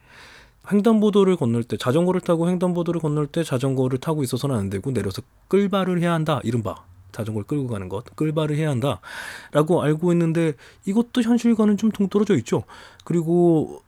횡단보도를 0.72 1.36
건널 1.36 1.62
때, 1.62 1.76
자전거를 1.76 2.20
타고 2.22 2.48
횡단보도를 2.48 3.00
건널 3.00 3.26
때 3.26 3.44
자전거를 3.44 3.98
타고 3.98 4.22
있어서는 4.22 4.56
안 4.56 4.70
되고 4.70 4.90
내려서 4.92 5.22
끌바를 5.48 6.00
해야 6.00 6.12
한다. 6.14 6.40
이른바. 6.42 6.84
자전거를 7.12 7.46
끌고 7.46 7.68
가는 7.68 7.88
것, 7.88 8.04
끌바를 8.16 8.56
해야 8.56 8.70
한다. 8.70 9.00
라고 9.52 9.82
알고 9.82 10.12
있는데 10.12 10.54
이것도 10.84 11.22
현실과는 11.22 11.76
좀 11.76 11.90
동떨어져 11.92 12.36
있죠. 12.38 12.64
그리고 13.04 13.82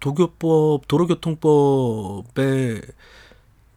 도교법, 0.00 0.86
도로교통법에 0.86 2.80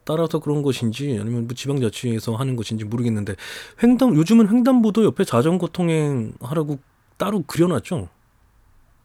따라서 0.04 0.40
그런 0.40 0.62
것인지 0.64 1.18
아니면 1.20 1.48
뭐 1.48 1.56
지방자치에서 1.56 2.36
하는 2.36 2.56
것인지 2.56 2.86
모르겠는데 2.86 3.36
횡단 3.82 4.16
요즘은 4.16 4.50
횡단보도 4.50 5.06
옆에 5.06 5.24
자전거 5.24 5.68
통행하라고 5.68 6.80
따로 7.18 7.44
그려놨죠. 7.44 8.10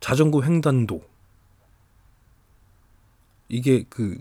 자전거 0.00 0.42
횡단도 0.42 1.02
이게 3.48 3.84
그 3.88 4.18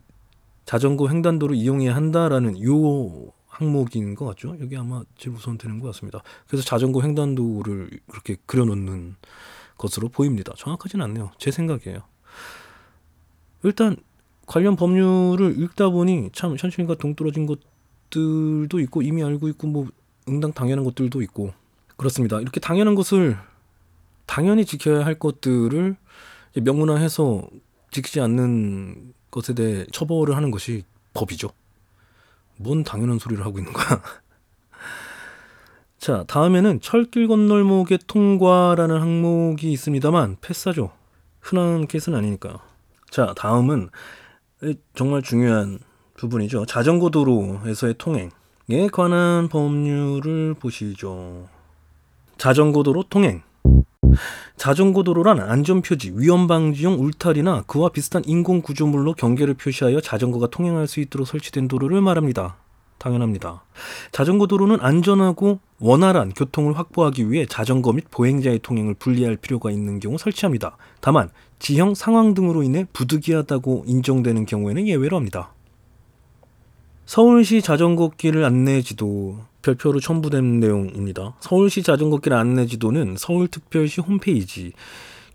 자전거 0.66 1.08
횡단도를 1.08 1.56
이용해야 1.56 1.96
한다라는 1.96 2.62
요 2.64 3.32
항목인 3.48 4.16
것 4.16 4.26
같죠. 4.26 4.58
여기 4.60 4.76
아마 4.76 5.04
제일 5.18 5.36
우선 5.36 5.58
되는 5.58 5.80
것 5.80 5.88
같습니다. 5.88 6.22
그래서 6.48 6.66
자전거 6.66 7.02
횡단도를 7.02 7.90
그렇게 8.08 8.36
그려놓는 8.46 9.16
것으로 9.78 10.10
보입니다. 10.10 10.54
정확하진 10.58 11.02
않네요. 11.02 11.32
제 11.38 11.52
생각이에요. 11.52 12.00
일단 13.64 13.96
관련 14.46 14.76
법률을 14.76 15.62
읽다 15.62 15.90
보니 15.90 16.30
참 16.34 16.56
현실과 16.58 16.96
동떨어진 16.96 17.48
것들도 17.48 18.80
있고 18.82 19.02
이미 19.02 19.24
알고 19.24 19.48
있고 19.50 19.68
뭐 19.68 19.88
응당 20.28 20.54
당연한 20.54 20.84
것들도 20.86 21.22
있고 21.24 21.54
그렇습니다. 21.98 22.40
이렇게 22.40 22.60
당연한 22.60 22.96
것을 22.96 23.38
당연히 24.26 24.66
지켜야 24.66 25.06
할 25.06 25.16
것들을 25.16 25.96
명문화해서 26.56 27.48
지키지 27.92 28.20
않는 28.22 29.14
것에 29.32 29.54
대해 29.54 29.86
처벌을 29.92 30.36
하는 30.36 30.52
것이 30.52 30.84
법이죠. 31.14 31.50
뭔 32.58 32.84
당연한 32.84 33.20
소리를 33.20 33.46
하고 33.46 33.60
있는 33.60 33.74
거야. 33.74 34.02
자, 35.98 36.24
다음에는 36.28 36.82
철길 36.82 37.28
건널목의 37.28 38.00
통과라는 38.08 39.00
항목이 39.00 39.72
있습니다만 39.72 40.38
패스하죠. 40.42 40.92
흔한 41.42 41.88
케이스는 41.88 42.18
아니니까요. 42.18 42.60
자, 43.10 43.34
다음은 43.36 43.90
정말 44.94 45.22
중요한 45.22 45.80
부분이죠. 46.18 46.66
자전거 46.66 47.10
도로에서의 47.10 47.96
통행에 47.98 48.88
관한 48.92 49.48
법률을 49.50 50.56
보시죠. 50.56 51.48
자전거 52.38 52.84
도로 52.84 53.04
통행. 53.04 53.42
자전거 54.56 55.04
도로란 55.04 55.40
안전표지, 55.40 56.14
위험방지용 56.16 57.00
울타리나 57.00 57.64
그와 57.68 57.90
비슷한 57.90 58.24
인공 58.26 58.62
구조물로 58.62 59.14
경계를 59.14 59.56
표시하여 59.56 60.00
자전거가 60.00 60.48
통행할 60.48 60.88
수 60.88 61.00
있도록 61.02 61.28
설치된 61.28 61.68
도로를 61.68 62.02
말합니다. 62.02 62.58
당연합니다. 62.98 63.64
자전거 64.12 64.48
도로는 64.48 64.80
안전하고 64.80 65.60
원활한 65.80 66.34
교통을 66.34 66.78
확보하기 66.78 67.30
위해 67.30 67.46
자전거 67.46 67.92
및 67.92 68.06
보행자의 68.10 68.60
통행을 68.60 68.96
분리할 68.96 69.36
필요가 69.36 69.70
있는 69.70 70.00
경우 70.00 70.18
설치합니다. 70.18 70.78
다만 71.02 71.30
지형 71.60 71.96
상황 71.96 72.34
등으로 72.34 72.64
인해 72.64 72.86
부득이하다고 72.94 73.86
인정되는 73.88 74.46
경우에는 74.46 74.88
예외로 74.88 75.18
합니다. 75.18 75.54
서울시 77.06 77.62
자전거길 77.62 78.44
안내지도 78.44 79.40
별표로 79.62 80.00
첨부된 80.00 80.60
내용입니다. 80.60 81.36
서울시 81.40 81.84
자전거길 81.84 82.34
안내지도는 82.34 83.16
서울특별시 83.18 84.02
홈페이지 84.02 84.74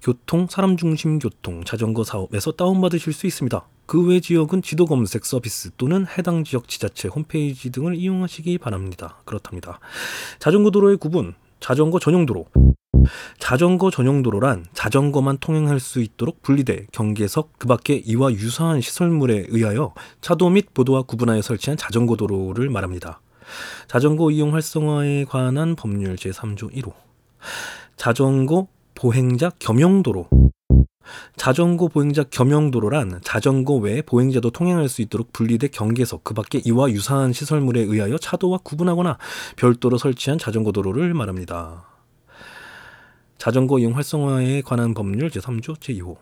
교통, 0.02 0.46
사람 0.48 0.76
중심 0.76 1.18
교통, 1.18 1.62
자전거 1.64 2.04
사업에서 2.04 2.52
다운받으실 2.52 3.12
수 3.12 3.26
있습니다. 3.26 3.66
그 3.87 4.06
외 4.06 4.20
지역은 4.20 4.62
지도 4.62 4.87
검색 4.87 5.24
서비스 5.24 5.70
또는 5.76 6.06
해당 6.16 6.44
지역 6.44 6.68
지자체 6.68 7.09
홈페이지 7.09 7.70
등을 7.70 7.96
이용하시기 7.96 8.59
바랍니다. 8.59 9.18
그렇답니다. 9.24 9.80
자전거 10.38 10.70
도로의 10.70 10.96
구분, 10.96 11.35
자전거 11.61 11.99
전용 11.99 12.27
도로, 12.27 12.46
자전거 13.38 13.90
전용 13.90 14.23
도로란 14.23 14.66
자전거만 14.73 15.38
통행할 15.38 15.81
수 15.81 16.01
있도록 16.01 16.42
분리돼 16.42 16.87
경계석 16.92 17.53
그 17.59 17.66
밖에 17.66 17.94
이와 17.94 18.33
유사한 18.33 18.81
시설물에 18.81 19.46
의하여 19.49 19.94
차도 20.20 20.51
및 20.51 20.75
보도와 20.75 21.03
구분하여 21.03 21.42
설치한 21.42 21.77
자전거 21.77 22.16
도로를 22.16 22.68
말합니다. 22.70 23.20
자전거 23.88 24.31
이용 24.31 24.55
활성화에 24.55 25.25
관한 25.25 25.77
법률 25.77 26.16
제3조 26.16 26.73
1호. 26.75 26.92
자전거 27.96 28.68
보행자 28.94 29.51
겸용 29.59 30.03
도로 30.03 30.29
자전거 31.36 31.88
보행자 31.88 32.24
겸용도로란 32.24 33.20
자전거 33.24 33.74
외에 33.74 34.02
보행자도 34.02 34.50
통행할 34.50 34.88
수 34.88 35.02
있도록 35.02 35.32
분리돼 35.32 35.68
경계석 35.68 36.22
그 36.22 36.34
밖에 36.34 36.60
이와 36.64 36.90
유사한 36.90 37.32
시설물에 37.32 37.80
의하여 37.80 38.18
차도와 38.18 38.58
구분하거나 38.62 39.16
별도로 39.56 39.98
설치한 39.98 40.38
자전거 40.38 40.70
도로를 40.72 41.14
말합니다. 41.14 41.86
자전거 43.38 43.78
이용 43.78 43.96
활성화에 43.96 44.60
관한 44.62 44.92
법률 44.92 45.30
제3조 45.30 45.78
제2호 45.78 46.18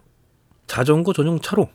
자전거 0.68 1.12
전용 1.12 1.40
차로 1.40 1.68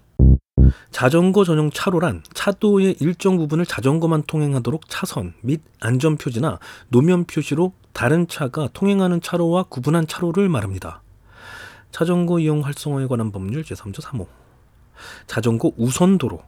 자전거 0.92 1.44
전용 1.44 1.70
차로란 1.70 2.24
차도의 2.34 2.96
일정 3.02 3.38
부분을 3.38 3.66
자전거만 3.66 4.24
통행하도록 4.24 4.88
차선 4.88 5.34
및 5.42 5.62
안전 5.82 6.16
표지나 6.16 6.60
노면 6.88 7.26
표시로 7.26 7.74
다른 7.92 8.28
차가 8.28 8.70
통행하는 8.72 9.20
차로와 9.20 9.64
구분한 9.64 10.08
차로를 10.08 10.48
말합니다. 10.48 11.03
자전거 11.94 12.40
이용 12.40 12.66
활성화에 12.66 13.06
관한 13.06 13.32
법률 13.32 13.62
제3조 13.62 14.02
3호 14.02 14.26
자전거 15.28 15.72
우선도로 15.78 16.42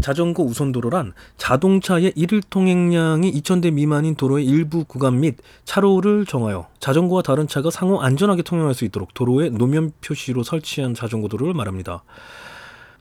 자전거 0.00 0.44
우선도로란 0.44 1.14
자동차의 1.36 2.12
일일 2.14 2.42
통행량이 2.42 3.32
2,000대 3.32 3.72
미만인 3.72 4.14
도로의 4.14 4.46
일부 4.46 4.84
구간 4.84 5.18
및 5.18 5.36
차로를 5.64 6.26
정하여 6.26 6.68
자전거와 6.78 7.22
다른 7.22 7.48
차가 7.48 7.70
상호 7.70 8.00
안전하게 8.00 8.42
통행할 8.42 8.72
수 8.72 8.84
있도록 8.84 9.14
도로에 9.14 9.48
노면 9.50 9.90
표시로 10.00 10.44
설치한 10.44 10.94
자전거 10.94 11.26
도로를 11.26 11.54
말합니다. 11.54 12.04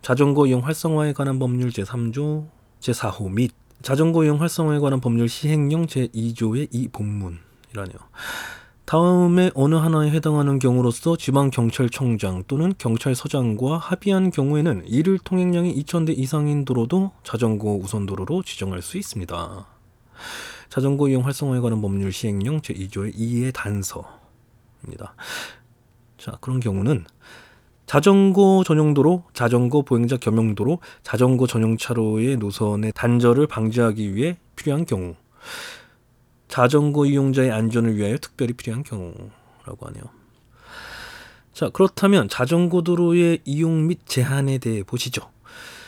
자전거 0.02 0.48
이용 0.48 0.66
활성화에 0.66 1.13
관한 1.13 1.38
법률 1.38 1.70
제3조 1.70 2.48
제4호 2.80 3.32
및 3.32 3.52
자전거 3.84 4.24
이용 4.24 4.42
활성화에 4.42 4.80
관한 4.80 5.00
법률 5.00 5.30
시행령 5.30 5.86
제2조의 5.86 6.70
이 6.72 6.88
본문이라네요. 6.88 8.00
다음에 8.88 9.52
어느 9.54 9.76
하나에 9.76 10.12
해당하는 10.12 10.60
경우로서 10.60 11.17
지방경찰청장 11.17 12.45
또는 12.47 12.73
경찰서장과 12.78 13.80
합의한 13.80 14.32
경우에는 14.32 14.84
일일 14.88 15.19
통행량이 15.19 15.76
2,000대 15.84 16.17
이상인 16.17 16.63
도로도 16.63 17.12
자전거 17.21 17.71
우선도로로 17.71 18.43
지정할 18.43 18.82
수 18.82 18.97
있습니다. 18.97 19.67
자전거 20.69 21.10
이용 21.10 21.26
활성화에 21.26 21.60
관한 21.60 21.82
법률 21.82 22.13
시행령 22.13 22.62
제2조의 22.62 23.13
2의 23.13 23.54
단서입니다. 23.54 25.15
자, 26.17 26.38
그런 26.39 26.62
경우는 26.62 27.04
자전거 27.88 28.63
전용도로, 28.65 29.26
자전거 29.34 29.82
보행자 29.82 30.15
겸용도로, 30.15 30.80
자전거 31.04 31.45
전용 31.45 31.76
차로의 31.76 32.38
노선의 32.38 32.93
단절을 32.95 33.47
방지하기 33.47 34.15
위해 34.15 34.38
필요한 34.56 34.86
경우, 34.86 35.15
자전거 36.48 37.06
이용자의 37.06 37.52
안전을 37.52 37.98
위하여 37.98 38.18
특별히 38.18 38.54
필요한 38.54 38.84
경우라고 38.84 39.88
하네요. 39.88 40.04
자, 41.54 41.70
그렇다면 41.70 42.30
자전거 42.30 42.84
도로의 42.84 43.40
이용 43.46 43.88
및 43.88 44.00
제한에 44.06 44.60
대해 44.60 44.84
보시죠. 44.84 45.24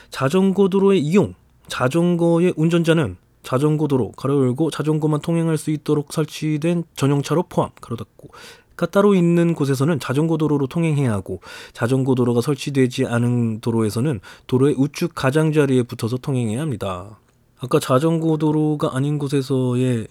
자전거 0.09 0.67
도로의 0.67 0.99
이용, 0.99 1.35
자전거의 1.67 2.53
운전자는 2.57 3.17
자전거 3.43 3.87
도로 3.87 4.11
가로 4.11 4.43
열고 4.43 4.71
자전거만 4.71 5.21
통행할 5.21 5.57
수 5.57 5.71
있도록 5.71 6.11
설치된 6.11 6.83
전용차로 6.95 7.43
포함 7.43 7.69
가로 7.79 7.95
닫고 7.95 8.29
가 8.75 8.85
따로 8.85 9.13
있는 9.13 9.53
곳에서는 9.53 9.99
자전거 9.99 10.37
도로로 10.37 10.67
통행해야 10.67 11.11
하고 11.11 11.41
자전거 11.73 12.15
도로가 12.15 12.41
설치되지 12.41 13.05
않은 13.07 13.59
도로에서는 13.59 14.21
도로의 14.47 14.75
우측 14.77 15.15
가장자리에 15.15 15.83
붙어서 15.83 16.17
통행해야 16.17 16.61
합니다. 16.61 17.19
아까 17.59 17.79
자전거 17.79 18.37
도로가 18.37 18.95
아닌 18.95 19.17
곳에서의 19.17 20.07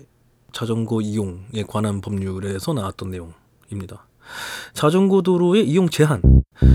자전거 0.52 1.00
이용에 1.00 1.62
관한 1.66 2.00
법률에서 2.00 2.72
나왔던 2.72 3.10
내용입니다. 3.10 4.06
자전거 4.74 5.22
도로의 5.22 5.66
이용 5.68 5.88
제한. 5.88 6.22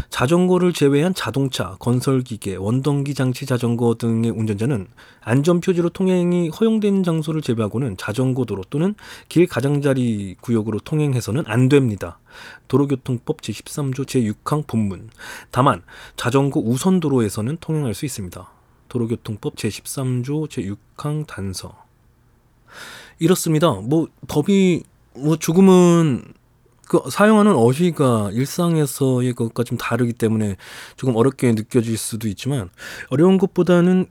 자전거를 0.10 0.74
제외한 0.74 1.14
자동차, 1.14 1.76
건설기계, 1.80 2.56
원동기 2.56 3.14
장치 3.14 3.46
자전거 3.46 3.96
등의 3.96 4.32
운전자는 4.32 4.88
안전표지로 5.22 5.90
통행이 5.90 6.50
허용된 6.50 7.04
장소를 7.04 7.42
제외하고는 7.42 7.98
자전거 7.98 8.46
도로 8.46 8.64
또는 8.70 8.96
길 9.28 9.46
가장자리 9.46 10.36
구역으로 10.40 10.80
통행해서는 10.80 11.44
안 11.48 11.68
됩니다. 11.68 12.20
도로교통법 12.68 13.42
제13조 13.42 14.06
제6항 14.06 14.68
본문. 14.68 15.10
다만 15.52 15.84
자전거 16.16 16.60
우선 16.60 17.00
도로에서는 17.00 17.58
통행할 17.60 17.94
수 17.94 18.06
있습니다. 18.06 18.50
도로교통법 18.88 19.56
제13조 19.56 20.48
제6항 20.48 21.28
단서. 21.28 21.84
이렇습니다. 23.20 23.72
뭐 23.72 24.08
법이 24.28 24.84
뭐 25.16 25.38
조금은 25.38 26.24
그 26.88 27.02
사용하는 27.10 27.54
어휘가 27.56 28.30
일상에서의 28.34 29.34
것과 29.34 29.64
좀 29.64 29.78
다르기 29.78 30.14
때문에 30.14 30.58
조금 30.96 31.16
어렵게 31.16 31.54
느껴질 31.54 31.98
수도 31.98 32.28
있지만 32.28 32.70
어려운 33.10 33.38
것보다는 33.38 34.06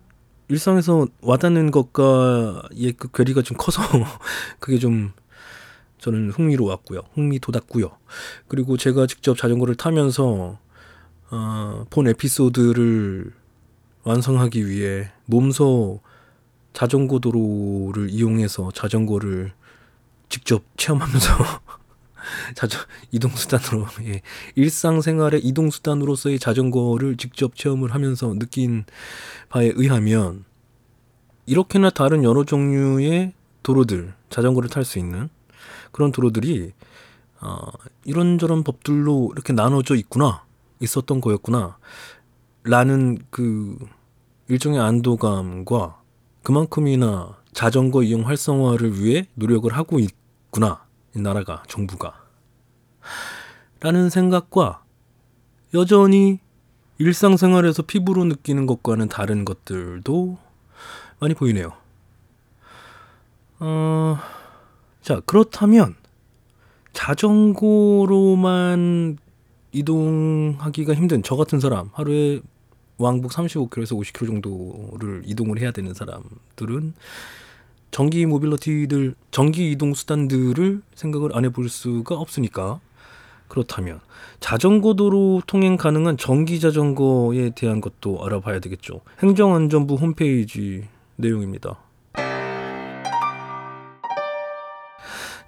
일상에서 0.49 1.07
와닿는 1.21 1.71
것과의 1.71 2.93
그 2.97 3.09
괴리가 3.13 3.43
좀 3.43 3.57
커서 3.57 3.83
그게 4.59 4.79
좀 4.79 5.13
저는 5.99 6.31
흥미로웠고요. 6.31 7.01
흥미 7.15 7.39
돋았고요. 7.39 7.91
그리고 8.49 8.77
제가 8.77 9.07
직접 9.07 9.39
자전거를 9.39 9.77
타면서 9.77 10.59
어, 11.31 11.87
본 11.89 12.09
에피소드를 12.09 13.33
완성하기 14.03 14.67
위해 14.67 15.11
몸소 15.27 16.01
자전거 16.73 17.19
도로를 17.19 18.11
이용해서 18.11 18.71
자전거를 18.73 19.53
직접 20.29 20.63
체험하면서 20.77 21.29
자전 22.55 22.81
이동 23.11 23.31
수단으로 23.31 23.87
예, 24.07 24.23
일상 24.55 25.01
생활의 25.01 25.41
이동 25.45 25.71
수단으로서의 25.71 26.39
자전거를 26.39 27.17
직접 27.17 27.57
체험을 27.57 27.95
하면서 27.95 28.33
느낀 28.39 28.85
바에 29.49 29.73
의하면 29.75 30.45
이렇게나 31.47 31.91
다른 31.91 32.25
여러 32.25 32.45
종류의 32.45 33.33
도로들 33.63 34.15
자전거를 34.31 34.71
탈 34.71 34.85
수 34.85 34.99
있는 34.99 35.29
그런 35.91 36.13
도로들이 36.13 36.73
어, 37.41 37.59
이런저런 38.05 38.63
법들로 38.63 39.31
이렇게 39.35 39.53
나눠져 39.53 39.97
있구나 39.97 40.45
있었던 40.81 41.21
거였구나 41.21 41.77
라는 42.65 43.19
그 43.31 43.77
일종의 44.49 44.79
안도감과 44.81 46.02
그만큼이나 46.43 47.37
자전거 47.53 48.03
이용 48.03 48.27
활성화를 48.27 49.01
위해 49.01 49.27
노력을 49.35 49.73
하고 49.73 49.99
있구나. 49.99 50.85
이 51.15 51.21
나라가, 51.21 51.63
정부가. 51.69 52.23
라는 53.81 54.09
생각과 54.11 54.83
여전히 55.75 56.41
일상생활에서 56.99 57.83
피부로 57.83 58.25
느끼는 58.25 58.67
것과는 58.67 59.09
다른 59.09 59.45
것들도 59.45 60.39
많이 61.19 61.35
보이네요. 61.35 61.73
어, 63.59 64.19
자, 65.01 65.21
그렇다면 65.27 65.97
자전거로만 66.93 68.39
이동하기가 69.73 70.95
힘든 70.95 71.23
저 71.23 71.37
같은 71.37 71.61
사람, 71.61 71.91
하루에 71.93 72.41
왕복 72.99 73.33
35km에서 73.33 73.99
50km 73.99 74.27
정도를 74.27 75.23
이동을 75.25 75.61
해야 75.61 75.71
되는 75.71 75.95
사람들은 75.95 76.95
전기 77.91 78.25
모빌리티들, 78.25 79.15
전기 79.31 79.71
이동 79.71 79.93
수단들을 79.93 80.83
생각을 80.95 81.37
안 81.37 81.45
해볼 81.45 81.69
수가 81.69 82.15
없으니까 82.17 82.81
그렇다면 83.49 84.01
자전거 84.41 84.95
도로 84.95 85.43
통행 85.47 85.77
가능한 85.77 86.17
전기 86.17 86.59
자전거에 86.59 87.51
대한 87.51 87.83
것도 87.83 88.25
알아봐야 88.25 88.61
되겠죠. 88.61 89.03
행정안전부 89.23 89.97
홈페이지 89.97 90.89
내용입니다. 91.17 91.77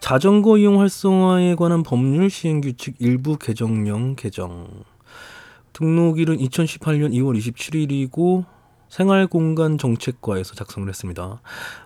자전거 0.00 0.59
이용 0.59 0.80
활성화에 0.80 1.54
관한 1.54 1.83
법률 1.83 2.28
시행 2.28 2.61
규칙 2.61 2.96
일부 2.98 3.38
개정령 3.38 4.16
개정. 4.16 4.68
등록일은 5.74 6.38
2018년 6.38 7.12
2월 7.12 7.38
27일이고 7.38 8.44
생활공간 8.88 9.76
정책과에서 9.76 10.54
작성을 10.54 10.88
했습니다. 10.88 11.40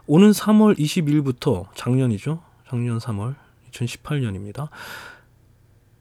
오는 0.06 0.30
3월 0.30 0.78
20일부터 0.78 1.66
작년이죠. 1.74 2.40
작년 2.68 2.98
3월 2.98 3.34
2018년입니다. 3.72 4.68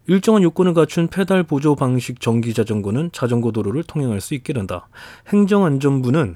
일정한 0.08 0.43
요건을 0.43 0.73
갖춘 0.73 1.08
페달 1.08 1.43
보조 1.43 1.76
방식 1.76 2.19
전기 2.19 2.54
자전거는 2.54 3.12
자전거 3.13 3.52
도로를 3.52 3.84
통행할 3.84 4.21
수 4.21 4.34
있게 4.34 4.54
된다. 4.54 4.88
행정안전부는 5.28 6.36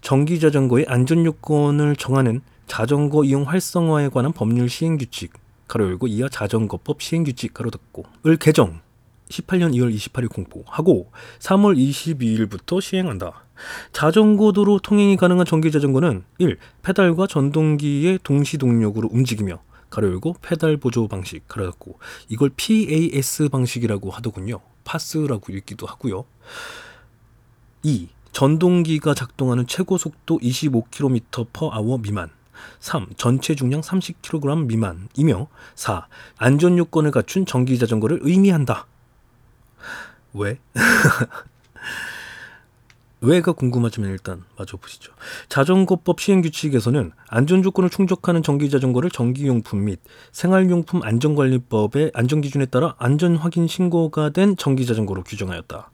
전기 0.00 0.40
자전거의 0.40 0.86
안전 0.88 1.24
요건을 1.24 1.96
정하는 1.96 2.42
자전거 2.66 3.24
이용 3.24 3.42
활성화에 3.42 4.08
관한 4.08 4.32
법률 4.32 4.68
시행 4.68 4.98
규칙 4.98 5.32
가로 5.66 5.86
열고 5.86 6.06
이하 6.06 6.28
자전거법 6.28 7.02
시행 7.02 7.24
규칙 7.24 7.54
가로 7.54 7.70
닫고을 7.70 8.36
개정 8.38 8.81
18년 9.32 9.74
2월 9.74 9.94
28일 9.94 10.28
공포하고 10.28 11.10
3월 11.40 11.76
22일부터 11.76 12.80
시행한다. 12.80 13.44
자전거 13.92 14.52
도로 14.52 14.78
통행이 14.78 15.16
가능한 15.16 15.46
전기 15.46 15.70
자전거는 15.70 16.24
1. 16.38 16.58
페달과 16.82 17.26
전동기의 17.26 18.20
동시 18.22 18.58
동력으로 18.58 19.08
움직이며 19.10 19.62
가로 19.90 20.08
열고 20.08 20.36
페달 20.42 20.76
보조 20.78 21.06
방식 21.08 21.46
가로 21.48 21.70
닫고 21.70 21.98
이걸 22.28 22.50
PAS 22.56 23.48
방식이라고 23.48 24.10
하더군요. 24.10 24.60
파스라고 24.84 25.52
읽기도 25.52 25.86
하고요. 25.86 26.24
2. 27.82 28.08
전동기가 28.32 29.14
작동하는 29.14 29.66
최고 29.66 29.98
속도 29.98 30.38
25km/h 30.38 32.00
미만. 32.00 32.30
3. 32.80 33.08
전체 33.16 33.54
중량 33.54 33.80
30kg 33.80 34.66
미만이며 34.66 35.48
4. 35.74 36.06
안전 36.36 36.78
요건을 36.78 37.10
갖춘 37.10 37.44
전기 37.44 37.78
자전거를 37.78 38.20
의미한다. 38.22 38.86
왜? 40.34 40.58
왜가 43.22 43.52
궁금하지만 43.52 44.10
일단 44.10 44.42
마저 44.58 44.76
보시죠. 44.76 45.12
자전거법 45.48 46.20
시행규칙에서는 46.20 47.12
안전조건을 47.28 47.88
충족하는 47.88 48.42
전기자전거를 48.42 49.10
전기용품 49.10 49.84
및 49.84 50.00
생활용품 50.32 51.04
안전관리법의 51.04 52.10
안전기준에 52.14 52.66
따라 52.66 52.96
안전확인 52.98 53.68
신고가 53.68 54.30
된 54.30 54.56
전기자전거로 54.56 55.22
규정하였다. 55.22 55.90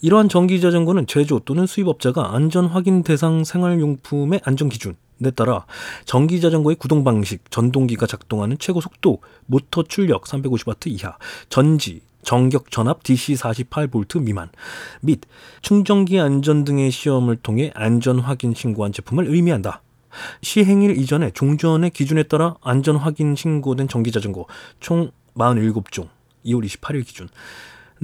이러한 0.00 0.28
전기자전거는 0.28 1.06
제조 1.06 1.38
또는 1.40 1.66
수입업자가 1.66 2.34
안전확인 2.34 3.04
대상 3.04 3.44
생활용품의 3.44 4.40
안전기준에 4.44 5.30
따라 5.36 5.64
전기자전거의 6.06 6.76
구동 6.76 7.04
방식, 7.04 7.48
전동기가 7.50 8.06
작동하는 8.06 8.56
최고 8.58 8.80
속도, 8.80 9.20
모터 9.46 9.84
출력 9.84 10.24
350W 10.24 10.88
이하, 10.88 11.16
전지, 11.48 12.02
정격 12.22 12.70
전압 12.70 13.02
DC 13.02 13.34
48V 13.34 14.22
미만 14.22 14.50
및 15.00 15.20
충전기 15.62 16.20
안전 16.20 16.64
등의 16.64 16.90
시험을 16.90 17.36
통해 17.36 17.70
안전 17.74 18.18
확인 18.18 18.54
신고한 18.54 18.92
제품을 18.92 19.26
의미한다. 19.28 19.82
시행일 20.42 20.98
이전에 20.98 21.30
종전의 21.30 21.90
기준에 21.90 22.22
따라 22.24 22.56
안전 22.62 22.96
확인 22.96 23.36
신고된 23.36 23.88
전기 23.88 24.10
자전거 24.10 24.46
총 24.80 25.10
47종 25.36 26.08
2월 26.44 26.66
28일 26.66 27.06
기준 27.06 27.28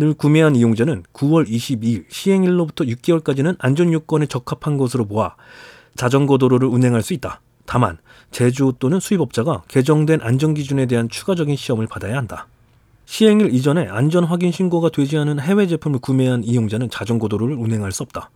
을 0.01 0.13
구매한 0.15 0.57
이용자는 0.57 1.05
9월 1.13 1.49
22일 1.49 2.07
시행일로부터 2.09 2.85
6개월까지는 2.85 3.57
안전 3.61 3.93
요건에 3.93 4.27
적합한 4.27 4.77
것으로 4.77 5.05
보아 5.05 5.37
자전거 5.95 6.37
도로를 6.37 6.67
운행할 6.67 7.03
수 7.03 7.15
있다. 7.15 7.41
다만 7.65 7.99
제조 8.33 8.73
또는 8.73 8.99
수입업자가 8.99 9.63
개정된 9.69 10.21
안전 10.23 10.55
기준에 10.55 10.87
대한 10.87 11.09
추가적인 11.09 11.55
시험을 11.55 11.87
받아야 11.87 12.17
한다. 12.17 12.49
시행일 13.07 13.55
이전에 13.55 13.87
안전 13.89 14.25
확인 14.25 14.51
신고가 14.51 14.89
되지 14.89 15.19
않은 15.19 15.39
해외 15.41 15.67
제품을 15.67 15.99
구매한 16.01 16.43
이용자는 16.43 16.91
자전거 16.91 17.29
도로를 17.29 17.55
운행할 17.57 17.93
수 17.93 18.03
없다. 18.03 18.31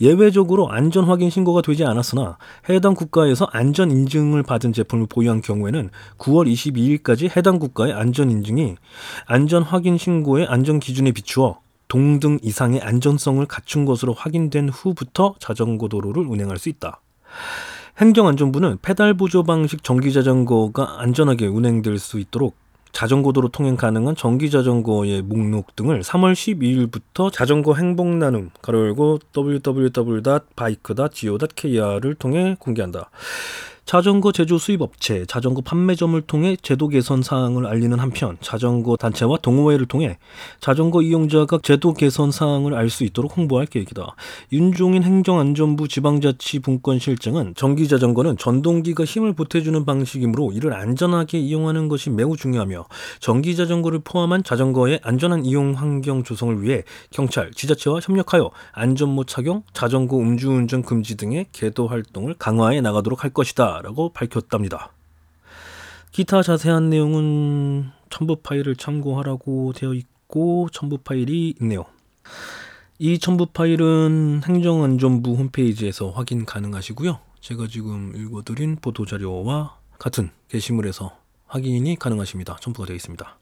예외적으로 0.00 0.70
안전 0.70 1.04
확인 1.04 1.28
신고가 1.30 1.62
되지 1.62 1.84
않았으나 1.84 2.38
해당 2.68 2.94
국가에서 2.94 3.46
안전 3.52 3.90
인증을 3.90 4.42
받은 4.42 4.72
제품을 4.72 5.06
보유한 5.08 5.40
경우에는 5.40 5.90
9월 6.18 6.50
22일까지 6.50 7.36
해당 7.36 7.58
국가의 7.58 7.92
안전 7.92 8.30
인증이 8.30 8.76
안전 9.26 9.62
확인 9.62 9.98
신고의 9.98 10.46
안전 10.46 10.80
기준에 10.80 11.12
비추어 11.12 11.60
동등 11.88 12.38
이상의 12.42 12.80
안전성을 12.80 13.44
갖춘 13.46 13.84
것으로 13.84 14.12
확인된 14.12 14.70
후부터 14.70 15.34
자전거 15.38 15.88
도로를 15.88 16.26
운행할 16.26 16.58
수 16.58 16.68
있다. 16.68 17.00
행정안전부는 17.98 18.78
페달 18.82 19.14
보조 19.14 19.42
방식 19.42 19.82
전기 19.82 20.12
자전거가 20.12 21.00
안전하게 21.00 21.46
운행될 21.46 21.98
수 21.98 22.18
있도록 22.18 22.54
자전거 22.92 23.32
도로 23.32 23.48
통행 23.48 23.76
가능한 23.76 24.16
전기 24.16 24.50
자전거의 24.50 25.22
목록 25.22 25.76
등을 25.76 26.02
3월 26.02 26.32
12일부터 26.32 27.32
자전거 27.32 27.74
행복 27.74 28.08
나눔 28.08 28.50
가로 28.62 28.86
열고 28.86 29.18
www.bike.go.kr을 29.36 32.14
통해 32.14 32.56
공개한다. 32.58 33.10
자전거 33.86 34.32
제조 34.32 34.58
수입 34.58 34.82
업체, 34.82 35.24
자전거 35.26 35.60
판매점을 35.60 36.20
통해 36.22 36.56
제도 36.60 36.88
개선 36.88 37.22
사항을 37.22 37.66
알리는 37.66 37.96
한편 38.00 38.36
자전거 38.40 38.96
단체와 38.96 39.38
동호회를 39.42 39.86
통해 39.86 40.18
자전거 40.60 41.02
이용자가 41.02 41.60
제도 41.62 41.94
개선 41.94 42.32
사항을 42.32 42.74
알 42.74 42.90
수 42.90 43.04
있도록 43.04 43.36
홍보할 43.36 43.66
계획이다. 43.66 44.14
윤종인 44.52 45.02
행정안전부 45.02 45.86
지방자치분권실장은 45.86 47.54
전기 47.54 47.86
자전거는 47.88 48.38
전동기가 48.38 49.04
힘을 49.04 49.34
보태주는 49.34 49.84
방식이므로 49.84 50.52
이를 50.52 50.72
안전하게 50.72 51.38
이용하는 51.38 51.88
것이 51.88 52.10
매우 52.10 52.36
중요하며 52.36 52.86
전기 53.20 53.54
자전거를 53.54 54.00
포함한 54.02 54.44
자전거의 54.44 55.00
안전한 55.02 55.44
이용 55.44 55.74
환경 55.74 56.24
조성을 56.24 56.62
위해 56.62 56.82
경찰, 57.10 57.50
지자체와 57.52 58.00
협력하여 58.02 58.50
안전모 58.72 59.24
착용, 59.24 59.62
자전거 59.72 60.18
음주운전 60.18 60.82
금지 60.82 61.16
등의 61.16 61.46
계도 61.52 61.86
활동을 61.86 62.34
강화해 62.38 62.80
나가도록 62.80 63.22
할 63.22 63.30
것이다. 63.30 63.75
라고 63.82 64.10
밝혔답니다. 64.10 64.92
기타 66.12 66.42
자세한 66.42 66.90
내용은 66.90 67.90
첨부 68.10 68.36
파일을 68.36 68.76
참고하라고 68.76 69.72
되어 69.74 69.92
있고 69.94 70.68
첨부 70.72 70.98
파일이 70.98 71.54
있네요. 71.60 71.84
이 72.98 73.18
첨부 73.18 73.46
파일은 73.46 74.40
행정안전부 74.46 75.34
홈페이지에서 75.34 76.10
확인 76.10 76.46
가능하시고요. 76.46 77.18
제가 77.40 77.66
지금 77.68 78.14
읽어드린 78.16 78.76
보도자료와 78.76 79.76
같은 79.98 80.30
게시물에서 80.48 81.16
확인이 81.46 81.96
가능하십니다. 81.96 82.56
첨부가 82.60 82.86
되어 82.86 82.96
있습니다. 82.96 83.38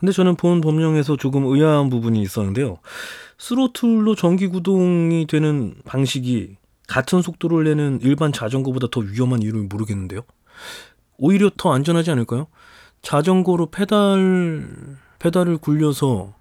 근데 0.00 0.12
저는 0.12 0.36
본 0.36 0.60
법령에서 0.60 1.16
조금 1.16 1.44
의아한 1.46 1.88
부분이 1.90 2.20
있었는데요. 2.20 2.78
스로틀로 3.38 4.14
전기 4.14 4.46
구동이 4.48 5.26
되는 5.26 5.74
방식이 5.84 6.56
같은 6.88 7.22
속도를 7.22 7.64
내는 7.64 8.00
일반 8.02 8.32
자전거보다 8.32 8.88
더 8.90 9.00
위험한 9.00 9.42
이유를 9.42 9.68
모르겠는데요. 9.70 10.22
오히려 11.18 11.50
더 11.56 11.72
안전하지 11.72 12.10
않을까요? 12.10 12.48
자전거로 13.02 13.66
페달 13.70 14.96
페달을 15.20 15.58
굴려서 15.58 16.34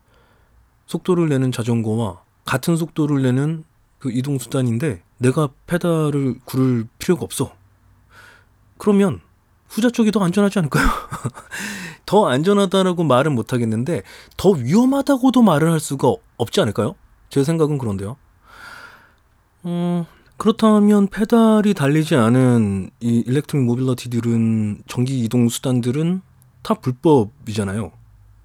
속도를 0.87 1.29
내는 1.29 1.51
자전거와 1.51 2.23
같은 2.45 2.77
속도를 2.77 3.21
내는 3.21 3.65
그 3.99 4.11
이동 4.11 4.39
수단인데 4.39 5.03
내가 5.17 5.49
페달을 5.67 6.39
구를 6.45 6.87
필요가 6.97 7.23
없어. 7.23 7.53
그러면 8.77 9.19
후자 9.67 9.89
쪽이 9.89 10.11
더 10.11 10.23
안전하지 10.23 10.59
않을까요? 10.59 10.87
더 12.05 12.27
안전하다라고 12.29 13.03
말은 13.03 13.35
못 13.35 13.51
하겠는데 13.51 14.03
더 14.37 14.51
위험하다고도 14.51 15.41
말을 15.41 15.71
할 15.71 15.79
수가 15.79 16.13
없지 16.37 16.61
않을까요? 16.61 16.95
제 17.29 17.43
생각은 17.43 17.77
그런데요. 17.77 18.15
음, 19.65 20.05
그렇다면 20.37 21.07
페달이 21.07 21.73
달리지 21.73 22.15
않은 22.15 22.91
이 22.99 23.23
일렉트릭 23.25 23.65
모빌러티들은 23.65 24.83
전기 24.87 25.19
이동 25.19 25.49
수단들은 25.49 26.21
다 26.61 26.75
불법이잖아요. 26.75 27.91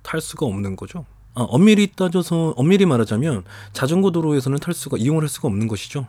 탈 0.03 0.21
수가 0.21 0.47
없는 0.47 0.77
거죠. 0.77 1.05
아, 1.35 1.43
엄밀히 1.43 1.93
따져서 1.95 2.55
엄밀히 2.57 2.87
말하자면 2.87 3.45
자전거 3.73 4.11
도로에서는 4.11 4.59
탈 4.59 4.75
수가 4.75 4.97
이용을 4.97 5.23
할 5.23 5.29
수가 5.29 5.49
없는 5.49 5.69
것이죠. 5.69 6.07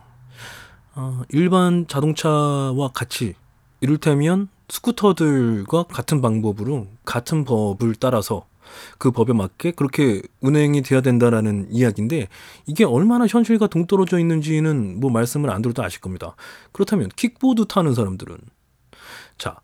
아, 0.94 1.22
일반 1.30 1.86
자동차와 1.86 2.90
같이 2.94 3.34
이를테면 3.80 4.48
스쿠터들과 4.68 5.84
같은 5.84 6.22
방법으로 6.22 6.86
같은 7.04 7.44
법을 7.44 7.96
따라서 7.96 8.46
그 8.98 9.10
법에 9.10 9.32
맞게 9.32 9.72
그렇게 9.72 10.22
운행이 10.40 10.82
돼야 10.82 11.00
된다라는 11.00 11.68
이야기인데 11.70 12.28
이게 12.66 12.84
얼마나 12.84 13.26
현실과 13.26 13.66
동떨어져 13.66 14.18
있는지는 14.18 15.00
뭐 15.00 15.10
말씀을 15.10 15.50
안 15.50 15.62
들어도 15.62 15.82
아실 15.82 16.00
겁니다. 16.00 16.36
그렇다면 16.72 17.08
킥보드 17.16 17.66
타는 17.66 17.94
사람들은 17.94 18.38
자 19.38 19.56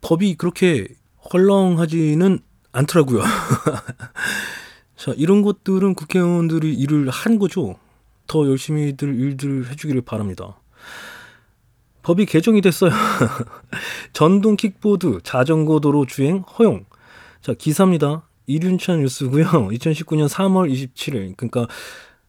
법이 0.00 0.36
그렇게 0.36 0.88
헐렁하지는 1.32 2.38
않더라고요. 2.72 3.22
자 4.96 5.12
이런 5.16 5.42
것들은 5.42 5.94
국회의원들이 5.94 6.74
일을 6.74 7.10
한 7.10 7.38
거죠. 7.38 7.76
더 8.26 8.46
열심히들 8.46 9.14
일들 9.18 9.70
해주기를 9.70 10.02
바랍니다. 10.02 10.58
법이 12.02 12.26
개정이 12.26 12.60
됐어요. 12.62 12.90
전동 14.14 14.56
킥보드 14.56 15.20
자전거 15.24 15.80
도로 15.80 16.06
주행 16.06 16.38
허용. 16.58 16.86
자, 17.42 17.52
기사입니다. 17.52 18.27
이륜찬 18.58 19.00
뉴스고요. 19.00 19.44
2019년 19.44 20.28
3월 20.28 20.72
27일. 20.72 21.36
그러니까 21.36 21.68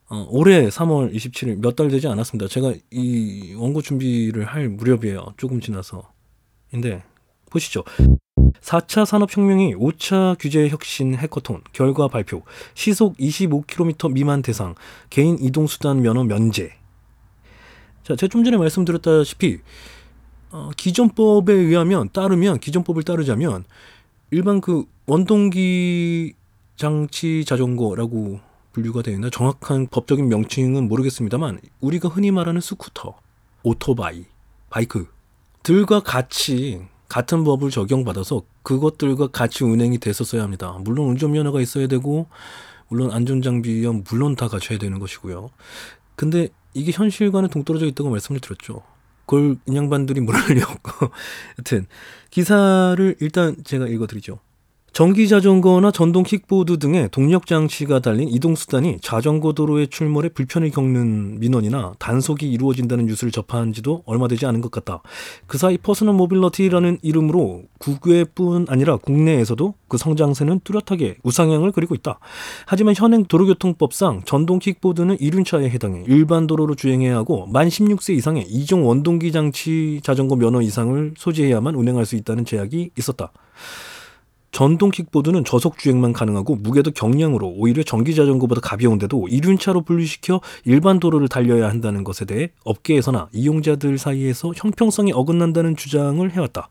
어, 0.10 0.28
올해 0.30 0.68
3월 0.68 1.14
27일 1.14 1.60
몇 1.62 1.76
달 1.76 1.88
되지 1.88 2.08
않았습니다. 2.08 2.48
제가 2.48 2.74
이 2.92 3.56
원고 3.58 3.82
준비를 3.82 4.44
할 4.46 4.70
무렵이에요. 4.70 5.34
조금 5.38 5.60
지나서. 5.62 6.12
인데 6.74 7.04
보시죠. 7.50 7.84
4차 8.62 9.06
산업혁명이 9.06 9.76
5차 9.76 10.36
규제 10.40 10.68
혁신 10.68 11.16
해커톤 11.16 11.62
결과 11.72 12.08
발표 12.08 12.44
시속 12.74 13.16
25km 13.18 14.12
미만 14.12 14.42
대상 14.42 14.76
개인 15.10 15.38
이동수단 15.40 16.02
면허 16.02 16.24
면제 16.24 16.74
자, 18.04 18.16
제가 18.16 18.30
좀 18.30 18.44
전에 18.44 18.58
말씀드렸다시피 18.58 19.60
어, 20.52 20.72
기존법에 20.76 21.54
의하면 21.54 22.10
따르면 22.12 22.60
기존법을 22.60 23.04
따르자면 23.04 23.64
일반 24.32 24.62
그 24.62 24.86
원동기 25.08 26.34
장치 26.76 27.44
자전거라고 27.46 28.40
분류가 28.74 29.02
되어 29.02 29.16
있나 29.16 29.30
정확한 29.30 29.88
법적인 29.88 30.30
명칭은 30.30 30.88
모르겠습니다만 30.88 31.60
우리가 31.82 32.10
흔히 32.10 32.32
말하는 32.32 32.62
스쿠터, 32.62 33.18
오토바이, 33.64 34.26
바이크 34.70 35.08
들과 35.64 36.02
같이 36.02 36.82
같은 37.08 37.44
법을 37.44 37.72
적용받아서 37.72 38.44
그것들과 38.62 39.28
같이 39.28 39.64
운행이 39.64 39.98
됐었어야 39.98 40.44
합니다. 40.44 40.78
물론 40.82 41.10
운전면허가 41.10 41.60
있어야 41.60 41.88
되고 41.88 42.28
물론 42.88 43.12
안전장비야 43.12 43.92
물론 44.10 44.36
다 44.36 44.48
갖춰야 44.48 44.78
되는 44.78 45.00
것이고요. 45.00 45.50
근데 46.16 46.50
이게 46.74 46.92
현실과는 46.92 47.50
동떨어져 47.50 47.88
있다고 47.88 48.12
말씀을 48.12 48.40
드렸죠. 48.40 48.84
그걸 49.30 49.58
인양반들이 49.68 50.22
모르려고 50.22 51.12
여튼 51.60 51.86
기사를 52.32 53.16
일단 53.20 53.64
제가 53.64 53.88
읽어드리죠. 53.88 54.40
전기 54.92 55.28
자전거나 55.28 55.92
전동 55.92 56.24
킥보드 56.24 56.80
등의 56.80 57.10
동력 57.12 57.46
장치가 57.46 58.00
달린 58.00 58.28
이동 58.28 58.56
수단이 58.56 58.98
자전거 59.02 59.54
도로의 59.54 59.88
출몰에 59.88 60.30
불편을 60.30 60.72
겪는 60.72 61.40
민원이나 61.40 61.94
단속이 62.00 62.50
이루어진다는 62.50 63.06
뉴스를 63.06 63.32
접한 63.32 63.72
지도 63.72 64.04
얼마 64.06 64.28
되지 64.28 64.46
않은 64.46 64.62
것 64.62 64.72
같다. 64.72 65.02
그 65.48 65.58
사이 65.58 65.78
personal 65.78 66.16
mobility라는 66.16 67.00
이름으로 67.02 67.64
국외뿐 67.78 68.66
아니라 68.68 68.98
국내에서도 68.98 69.74
그 69.88 69.98
성장세는 69.98 70.62
뚜렷하게 70.64 71.18
우상향을 71.24 71.72
그리고 71.72 71.96
있다. 71.96 72.20
하지만 72.66 72.94
현행 72.98 73.26
도로교통법상 73.26 74.24
전동 74.26 74.60
킥보드는 74.60 75.20
이륜차에 75.20 75.70
해당해 75.70 76.04
일반 76.08 76.48
도로로 76.48 76.76
주행해야 76.76 77.16
하고 77.16 77.46
만 77.48 77.70
16세 77.70 78.16
이상의 78.16 78.46
이종 78.50 78.88
원동기 78.88 79.32
장치 79.32 80.02
자전거 80.04 80.36
면허 80.36 80.62
이상을 80.62 81.14
소지해야만 81.16 81.76
운행할 81.76 82.06
수 82.06 82.16
있다는 82.16 82.44
제약이 82.44 82.92
있었다. 82.98 83.32
전동 84.52 84.90
킥보드는 84.90 85.46
저속 85.46 85.78
주행만 85.78 86.14
가능하고 86.14 86.56
무게도 86.56 86.92
경량으로 86.92 87.54
오히려 87.56 87.84
전기 87.84 88.16
자전거보다 88.16 88.62
가벼운데도 88.62 89.28
이륜차로 89.30 89.82
분류시켜 89.82 90.42
일반 90.66 91.00
도로를 91.00 91.28
달려야 91.28 91.70
한다는 91.70 92.04
것에 92.04 92.26
대해 92.26 92.50
업계에서나 92.66 93.30
이용자들 93.32 93.98
사이에서 93.98 94.54
형평성이 94.56 95.12
어긋난다는 95.14 95.76
주장을 95.76 96.30
해왔다. 96.32 96.70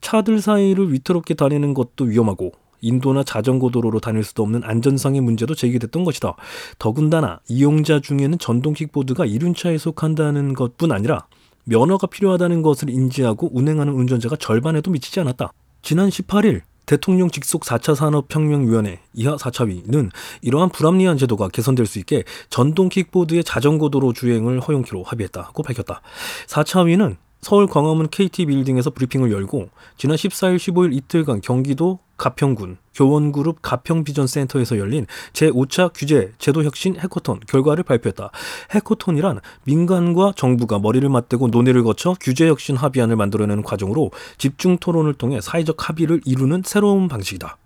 차들 0.00 0.40
사이를 0.40 0.92
위태롭게 0.92 1.34
다니는 1.34 1.74
것도 1.74 2.04
위험하고 2.04 2.52
인도나 2.80 3.22
자전거 3.22 3.70
도로로 3.70 4.00
다닐 4.00 4.22
수도 4.22 4.42
없는 4.42 4.62
안전상의 4.64 5.20
문제도 5.22 5.54
제기됐던 5.54 6.04
것이다. 6.04 6.34
더군다나 6.78 7.40
이용자 7.48 8.00
중에는 8.00 8.38
전동 8.38 8.74
킥보드가 8.74 9.24
이륜차에 9.24 9.78
속한다는 9.78 10.52
것뿐 10.52 10.92
아니라 10.92 11.26
면허가 11.64 12.06
필요하다는 12.06 12.60
것을 12.62 12.90
인지하고 12.90 13.50
운행하는 13.54 13.94
운전자가 13.94 14.36
절반에도 14.36 14.90
미치지 14.90 15.20
않았다. 15.20 15.52
지난 15.84 16.08
18일 16.08 16.62
대통령 16.86 17.30
직속 17.30 17.62
4차 17.62 17.94
산업혁명위원회 17.94 19.00
이하 19.12 19.36
4차위는 19.36 20.10
이러한 20.40 20.70
불합리한 20.70 21.18
제도가 21.18 21.48
개선될 21.48 21.84
수 21.84 21.98
있게 21.98 22.24
전동 22.48 22.88
킥보드의 22.88 23.44
자전거 23.44 23.90
도로 23.90 24.14
주행을 24.14 24.60
허용키로 24.60 25.02
합의했다고 25.02 25.62
밝혔다. 25.62 26.00
4차위는 26.46 27.16
서울 27.42 27.66
광화문 27.66 28.08
KT 28.08 28.46
빌딩에서 28.46 28.88
브리핑을 28.88 29.30
열고 29.30 29.68
지난 29.98 30.16
14일 30.16 30.56
15일 30.56 30.94
이틀간 30.94 31.42
경기도 31.42 31.98
가평군 32.16 32.78
교원그룹 32.94 33.58
가평비전센터에서 33.62 34.78
열린 34.78 35.06
제5차 35.32 35.92
규제 35.94 36.32
제도혁신 36.38 36.96
해커톤 37.00 37.40
결과를 37.48 37.84
발표했다. 37.84 38.30
해커톤이란 38.70 39.40
민간과 39.64 40.32
정부가 40.36 40.78
머리를 40.78 41.08
맞대고 41.08 41.48
논의를 41.48 41.82
거쳐 41.82 42.14
규제혁신 42.20 42.76
합의안을 42.76 43.16
만들어내는 43.16 43.62
과정으로 43.62 44.10
집중 44.38 44.78
토론을 44.78 45.14
통해 45.14 45.40
사회적 45.40 45.88
합의를 45.88 46.20
이루는 46.24 46.62
새로운 46.64 47.08
방식이다. 47.08 47.56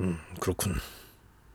음, 0.00 0.18
그렇군. 0.40 0.74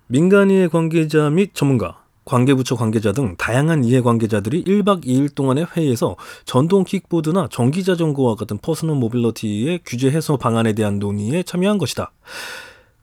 민간이해 0.08 0.68
관계자 0.68 1.30
및 1.30 1.52
전문가, 1.54 2.04
관계부처 2.32 2.78
관계자 2.78 3.12
등 3.12 3.36
다양한 3.36 3.84
이해관계자들이 3.84 4.64
1박 4.64 5.04
2일 5.04 5.36
동안의 5.36 5.68
회의에서 5.76 6.16
전동 6.46 6.86
킥보드나 6.86 7.50
전기자전거와 7.52 8.36
같은 8.36 8.58
personal 8.58 8.96
mobility의 8.96 9.82
규제 9.86 10.10
해소 10.10 10.38
방안에 10.38 10.72
대한 10.72 10.98
논의에 10.98 11.44
참여한 11.44 11.78
것이다. 11.78 12.14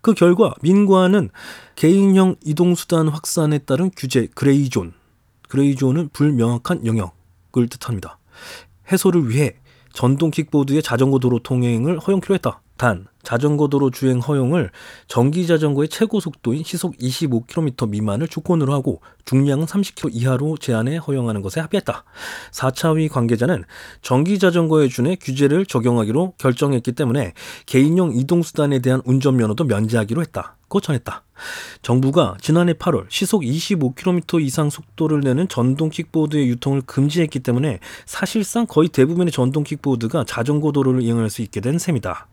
그 0.01 0.14
결과 0.14 0.55
민관은 0.62 1.29
개인형 1.76 2.37
이동수단 2.43 3.09
확산에 3.09 3.59
따른 3.59 3.91
규제 3.95 4.29
gray 4.34 4.61
zone, 4.61 4.95
gray 5.51 5.72
zone은 5.72 6.09
불명확한 6.14 6.87
영역을 6.87 7.68
뜻합니다. 7.68 8.18
해소를 8.91 9.29
위해 9.29 9.57
전동 9.93 10.31
킥보드의 10.31 10.83
자전거 10.83 11.18
도로 11.18 11.39
통행을 11.41 11.99
허용키로 11.99 12.35
했다. 12.37 12.62
단 12.79 13.07
자전거 13.22 13.68
도로 13.68 13.91
주행 13.91 14.20
허용을 14.20 14.70
전기 15.07 15.47
자전거의 15.47 15.89
최고 15.89 16.20
속도인 16.20 16.62
시속 16.64 16.97
25km 16.97 17.91
미만을 17.91 18.29
조건으로 18.29 18.72
하고 18.72 19.03
중량은 19.26 19.66
30km 19.66 20.11
이하로 20.12 20.57
제한해 20.57 20.97
허용하는 20.97 21.43
것에 21.43 21.61
합의했다. 21.61 22.05
4차위 22.53 23.11
관계자는 23.11 23.64
전기 24.01 24.39
자전거에 24.39 24.89
준해 24.89 25.16
규제를 25.16 25.66
적용하기로 25.66 26.35
결정했기 26.39 26.93
때문에 26.93 27.35
개인용 27.66 28.12
이동 28.14 28.43
수단에 28.43 28.79
대한 28.79 29.03
운전 29.05 29.37
면허도 29.37 29.64
면제하기로 29.64 30.22
했다. 30.22 30.57
고 30.68 30.81
전했다. 30.81 31.24
정부가 31.83 32.37
지난해 32.41 32.72
8월 32.74 33.07
시속 33.11 33.43
25km 33.43 34.41
이상 34.43 34.70
속도를 34.70 35.20
내는 35.20 35.49
전동 35.49 35.91
킥보드의 35.91 36.49
유통을 36.49 36.83
금지했기 36.83 37.41
때문에 37.41 37.81
사실상 38.07 38.66
거의 38.66 38.89
대부분의 38.89 39.33
전동 39.33 39.64
킥보드가 39.64 40.24
자전거 40.24 40.72
도로를 40.72 41.03
이용할 41.03 41.29
수 41.29 41.43
있게 41.43 41.61
된 41.61 41.79
셈이다. 41.79 42.26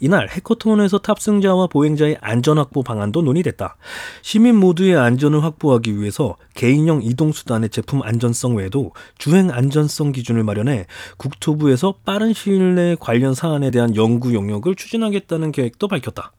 이날 0.00 0.28
해커톤에서 0.28 0.98
탑승자와 0.98 1.68
보행자의 1.68 2.18
안전 2.20 2.58
확보 2.58 2.82
방안도 2.82 3.22
논의됐다. 3.22 3.76
시민 4.22 4.56
모두의 4.56 4.96
안전을 4.96 5.42
확보하기 5.42 5.98
위해서 5.98 6.36
개인용 6.54 7.02
이동수단의 7.02 7.70
제품 7.70 8.02
안전성 8.02 8.56
외에도 8.56 8.92
주행 9.18 9.50
안전성 9.50 10.12
기준을 10.12 10.44
마련해 10.44 10.86
국토부에서 11.16 11.96
빠른 12.04 12.32
시일 12.32 12.74
내에 12.74 12.96
관련 12.98 13.34
사안에 13.34 13.70
대한 13.70 13.94
연구 13.96 14.34
영역을 14.34 14.74
추진하겠다는 14.74 15.52
계획도 15.52 15.88
밝혔다. 15.88 16.32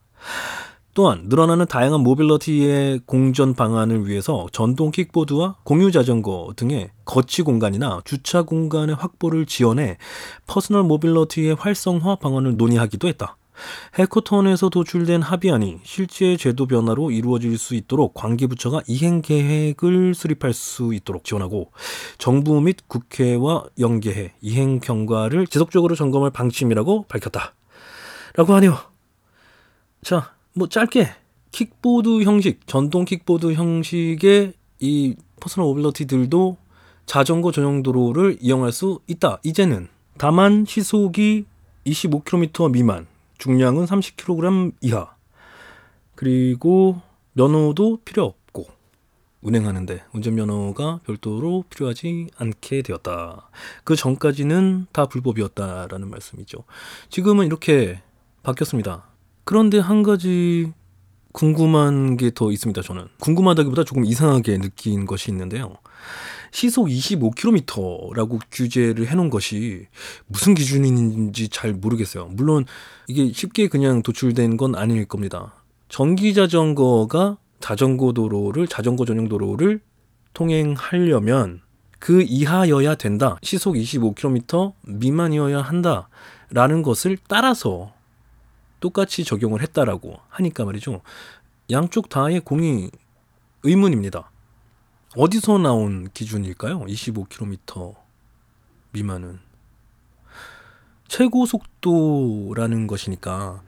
또한 0.96 1.24
늘어나는 1.26 1.66
다양한 1.66 2.00
모빌러티의 2.00 3.02
공전 3.04 3.52
방안을 3.52 4.08
위해서 4.08 4.46
전동 4.50 4.90
킥보드와 4.90 5.56
공유 5.62 5.92
자전거 5.92 6.54
등의 6.56 6.88
거치 7.04 7.42
공간이나 7.42 8.00
주차 8.06 8.40
공간의 8.40 8.94
확보를 8.94 9.44
지원해 9.44 9.98
personal 10.46 10.84
mobility의 10.84 11.56
활성화 11.56 12.16
방안을 12.16 12.56
논의하기도 12.56 13.08
했다. 13.08 13.36
hackathon에서 13.98 14.70
도출된 14.70 15.20
합의안이 15.20 15.80
실제 15.82 16.38
제도 16.38 16.66
변화로 16.66 17.10
이루어질 17.10 17.58
수 17.58 17.74
있도록 17.74 18.14
관계부처가 18.14 18.80
이행 18.86 19.20
계획을 19.20 20.14
수립할 20.14 20.54
수 20.54 20.94
있도록 20.94 21.24
지원하고 21.24 21.72
정부 22.16 22.58
및 22.62 22.78
국회와 22.88 23.64
연계해 23.78 24.32
이행 24.40 24.80
경과를 24.80 25.46
지속적으로 25.46 25.94
점검할 25.94 26.30
방침이라고 26.30 27.04
밝혔다. 27.06 27.52
라고 28.34 28.54
하네요. 28.54 28.78
자, 30.02 30.35
뭐 30.56 30.68
짧게 30.70 31.08
킥보드 31.52 32.22
형식, 32.22 32.66
전동 32.66 33.04
킥보드 33.04 33.52
형식의 33.52 34.54
이 34.80 35.14
personal 35.38 35.68
mobility들도 35.68 36.56
자전거 37.04 37.52
전용 37.52 37.82
도로를 37.82 38.38
이용할 38.40 38.72
수 38.72 39.00
있다. 39.06 39.38
이제는 39.42 39.88
다만 40.16 40.64
시속이 40.64 41.44
25km 41.86 42.72
미만, 42.72 43.06
중량은 43.36 43.84
30kg 43.84 44.72
이하, 44.80 45.14
그리고 46.14 47.02
면허도 47.34 47.98
필요 48.02 48.24
없고 48.24 48.66
운행하는데 49.42 50.04
운전면허가 50.14 51.00
별도로 51.04 51.64
필요하지 51.68 52.28
않게 52.34 52.80
되었다. 52.80 53.50
그 53.84 53.94
전까지는 53.94 54.86
다 54.92 55.04
불법이었다라는 55.04 56.08
말씀이죠. 56.08 56.64
지금은 57.10 57.44
이렇게 57.44 58.00
바뀌었습니다. 58.42 59.15
그런데 59.46 59.78
한 59.78 60.02
가지 60.02 60.72
궁금한 61.32 62.16
게 62.16 62.30
더 62.34 62.50
있습니다, 62.50 62.82
저는. 62.82 63.06
궁금하다기보다 63.20 63.84
조금 63.84 64.04
이상하게 64.04 64.58
느낀 64.58 65.06
것이 65.06 65.30
있는데요. 65.30 65.76
시속 66.50 66.88
25km라고 66.88 68.40
규제를 68.50 69.06
해놓은 69.06 69.30
것이 69.30 69.86
무슨 70.26 70.54
기준인지 70.54 71.48
잘 71.50 71.72
모르겠어요. 71.74 72.26
물론 72.32 72.64
이게 73.06 73.30
쉽게 73.32 73.68
그냥 73.68 74.02
도출된 74.02 74.56
건 74.56 74.74
아닐 74.74 75.04
겁니다. 75.04 75.54
전기 75.88 76.34
자전거가 76.34 77.38
자전거 77.60 78.12
도로를, 78.12 78.66
자전거 78.66 79.04
전용 79.04 79.28
도로를 79.28 79.80
통행하려면 80.34 81.60
그 82.00 82.22
이하여야 82.22 82.96
된다. 82.96 83.38
시속 83.42 83.74
25km 83.76 84.72
미만이어야 84.86 85.60
한다. 85.60 86.08
라는 86.50 86.82
것을 86.82 87.16
따라서 87.28 87.92
똑같이 88.80 89.24
적용을 89.24 89.62
했다라고 89.62 90.18
하니까 90.28 90.64
말이죠. 90.64 91.00
양쪽 91.70 92.08
다의 92.08 92.40
공이 92.40 92.90
의문입니다. 93.62 94.30
어디서 95.16 95.58
나온 95.58 96.08
기준일까요? 96.12 96.80
25km 96.80 97.94
미만은 98.92 99.40
최고 101.08 101.46
속도라는 101.46 102.86
것이니까 102.86 103.62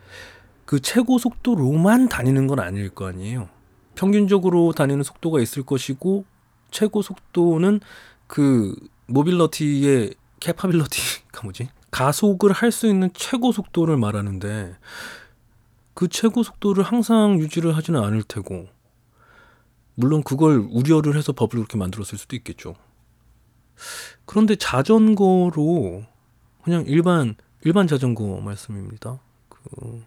그 0.64 0.80
최고 0.80 1.18
속도로만 1.18 2.08
다니는 2.08 2.46
건 2.46 2.60
아닐 2.60 2.90
거 2.90 3.06
아니에요. 3.06 3.48
평균적으로 3.94 4.72
다니는 4.72 5.02
속도가 5.02 5.40
있을 5.40 5.62
것이고 5.62 6.24
최고 6.70 7.02
속도는 7.02 7.80
그 8.26 8.74
모빌러티의 9.06 10.14
캐파빌러티가 10.40 11.42
뭐지? 11.42 11.68
가속을 11.98 12.52
할 12.52 12.70
수 12.70 12.86
있는 12.86 13.10
최고 13.12 13.50
속도를 13.50 13.96
말하는데 13.96 14.76
그 15.94 16.06
최고 16.06 16.44
속도를 16.44 16.84
항상 16.84 17.40
유지를 17.40 17.76
하지는 17.76 18.00
않을 18.04 18.22
테고 18.22 18.68
물론 19.96 20.22
그걸 20.22 20.58
우려를 20.70 21.16
해서 21.16 21.32
법을 21.32 21.56
그렇게 21.56 21.76
만들었을 21.76 22.16
수도 22.16 22.36
있겠죠. 22.36 22.76
그런데 24.26 24.54
자전거로 24.54 26.04
그냥 26.62 26.84
일반 26.86 27.34
일반 27.64 27.88
자전거 27.88 28.40
말씀입니다. 28.42 29.18
그 29.48 30.04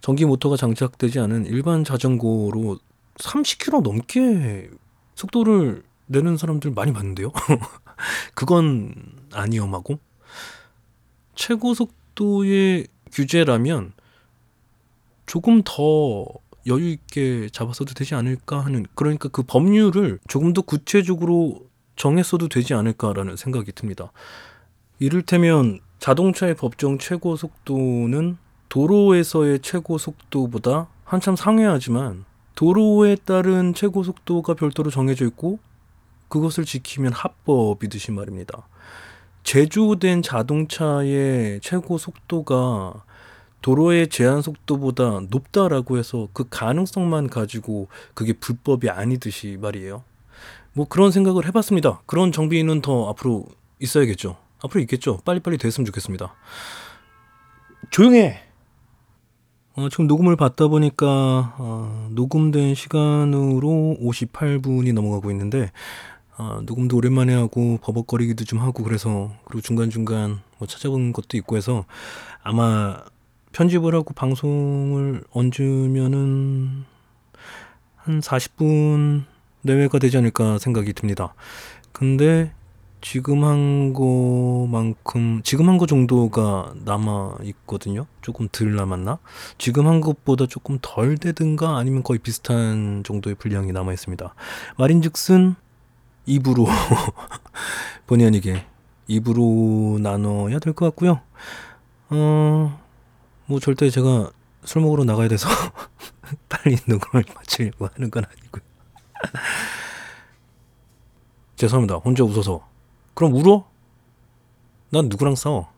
전기 0.00 0.24
모터가 0.24 0.56
장착되지 0.56 1.18
않은 1.18 1.44
일반 1.44 1.84
자전거로 1.84 2.78
30km 3.16 3.82
넘게 3.82 4.70
속도를 5.14 5.82
내는 6.06 6.38
사람들 6.38 6.70
많이 6.70 6.94
봤는데요. 6.94 7.32
그건 8.34 8.94
아니엄하고 9.34 9.98
최고 11.34 11.74
속도의 11.74 12.86
규제라면 13.12 13.92
조금 15.26 15.62
더 15.64 16.26
여유 16.66 16.88
있게 16.90 17.48
잡았어도 17.50 17.94
되지 17.94 18.14
않을까 18.14 18.60
하는 18.60 18.86
그러니까 18.94 19.28
그 19.28 19.42
법률을 19.42 20.18
조금 20.28 20.52
더 20.52 20.62
구체적으로 20.62 21.66
정했어도 21.96 22.48
되지 22.48 22.74
않을까라는 22.74 23.36
생각이 23.36 23.72
듭니다. 23.72 24.12
이를테면 24.98 25.80
자동차의 25.98 26.54
법정 26.56 26.98
최고 26.98 27.36
속도는 27.36 28.38
도로에서의 28.68 29.60
최고 29.60 29.98
속도보다 29.98 30.88
한참 31.04 31.36
상회하지만 31.36 32.24
도로에 32.54 33.16
따른 33.24 33.74
최고 33.74 34.02
속도가 34.02 34.54
별도로 34.54 34.90
정해져 34.90 35.26
있고 35.26 35.58
그것을 36.28 36.64
지키면 36.64 37.12
합법이듯이 37.12 38.10
말입니다. 38.10 38.66
제조된 39.44 40.22
자동차의 40.22 41.60
최고 41.60 41.98
속도가 41.98 43.04
도로의 43.62 44.08
제한 44.08 44.42
속도보다 44.42 45.20
높다라고 45.30 45.96
해서 45.96 46.28
그 46.32 46.44
가능성만 46.50 47.28
가지고 47.28 47.88
그게 48.14 48.32
불법이 48.32 48.90
아니듯이 48.90 49.56
말이에요. 49.60 50.02
뭐 50.72 50.86
그런 50.88 51.12
생각을 51.12 51.46
해봤습니다. 51.46 52.02
그런 52.04 52.32
정비는 52.32 52.82
더 52.82 53.08
앞으로 53.10 53.46
있어야겠죠. 53.78 54.36
앞으로 54.62 54.80
있겠죠. 54.82 55.18
빨리빨리 55.24 55.58
됐으면 55.58 55.86
좋겠습니다. 55.86 56.34
조용해. 57.90 58.40
어, 59.76 59.88
지금 59.88 60.06
녹음을 60.06 60.36
받다 60.36 60.68
보니까 60.68 61.54
어, 61.58 62.08
녹음된 62.12 62.74
시간으로 62.74 63.96
58분이 64.00 64.92
넘어가고 64.92 65.30
있는데 65.32 65.72
어, 66.36 66.60
녹음도 66.64 66.96
오랜만에 66.96 67.32
하고 67.34 67.78
버벅거리기도 67.82 68.44
좀 68.44 68.58
하고 68.60 68.82
그래서 68.82 69.32
그리고 69.44 69.60
중간중간 69.60 70.40
뭐 70.58 70.66
찾아본 70.66 71.12
것도 71.12 71.36
있고 71.36 71.56
해서 71.56 71.84
아마 72.42 72.98
편집을 73.52 73.94
하고 73.94 74.14
방송을 74.14 75.22
얹으면은 75.30 76.84
한 77.96 78.20
40분 78.20 79.24
내외가 79.62 79.98
되지 79.98 80.16
않을까 80.18 80.58
생각이 80.58 80.92
듭니다. 80.92 81.34
근데 81.92 82.52
지금 83.00 83.44
한 83.44 83.92
거만큼 83.92 85.42
지금 85.44 85.68
한 85.68 85.78
거 85.78 85.86
정도가 85.86 86.72
남아 86.84 87.36
있거든요. 87.42 88.06
조금 88.22 88.48
덜 88.50 88.74
남았나? 88.74 89.18
지금 89.58 89.86
한 89.86 90.00
것보다 90.00 90.46
조금 90.46 90.78
덜 90.82 91.16
되든가 91.16 91.76
아니면 91.76 92.02
거의 92.02 92.18
비슷한 92.18 93.02
정도의 93.04 93.36
분량이 93.36 93.72
남아 93.72 93.92
있습니다. 93.92 94.34
말인즉슨 94.78 95.54
입으로 96.26 96.66
본의 98.06 98.26
아니게 98.26 98.64
입으로 99.06 99.98
나눠야 100.00 100.58
될 100.58 100.72
것 100.74 100.86
같고요. 100.86 101.20
어, 102.10 102.80
뭐 103.46 103.60
절대 103.60 103.90
제가 103.90 104.30
술 104.64 104.82
먹으러 104.82 105.04
나가야 105.04 105.28
돼서 105.28 105.48
빨리 106.48 106.76
녹음을 106.86 107.24
마치려고 107.34 107.86
하는 107.94 108.10
건 108.10 108.24
아니고요. 108.24 108.62
죄송합니다. 111.56 111.96
혼자 111.96 112.24
웃어서. 112.24 112.66
그럼 113.14 113.34
울어? 113.34 113.68
난 114.90 115.08
누구랑 115.08 115.34
싸워? 115.34 115.68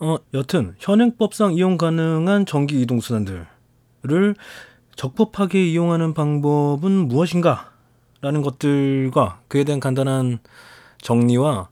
어, 0.00 0.16
여튼 0.34 0.74
현행법상 0.78 1.52
이용 1.54 1.76
가능한 1.78 2.46
전기 2.46 2.80
이동 2.80 3.00
수단들을 3.00 3.46
적법하게 4.96 5.68
이용하는 5.68 6.14
방법은 6.14 7.08
무엇인가? 7.08 7.71
라는 8.22 8.40
것들과 8.40 9.40
그에 9.48 9.64
대한 9.64 9.80
간단한 9.80 10.38
정리와 11.02 11.68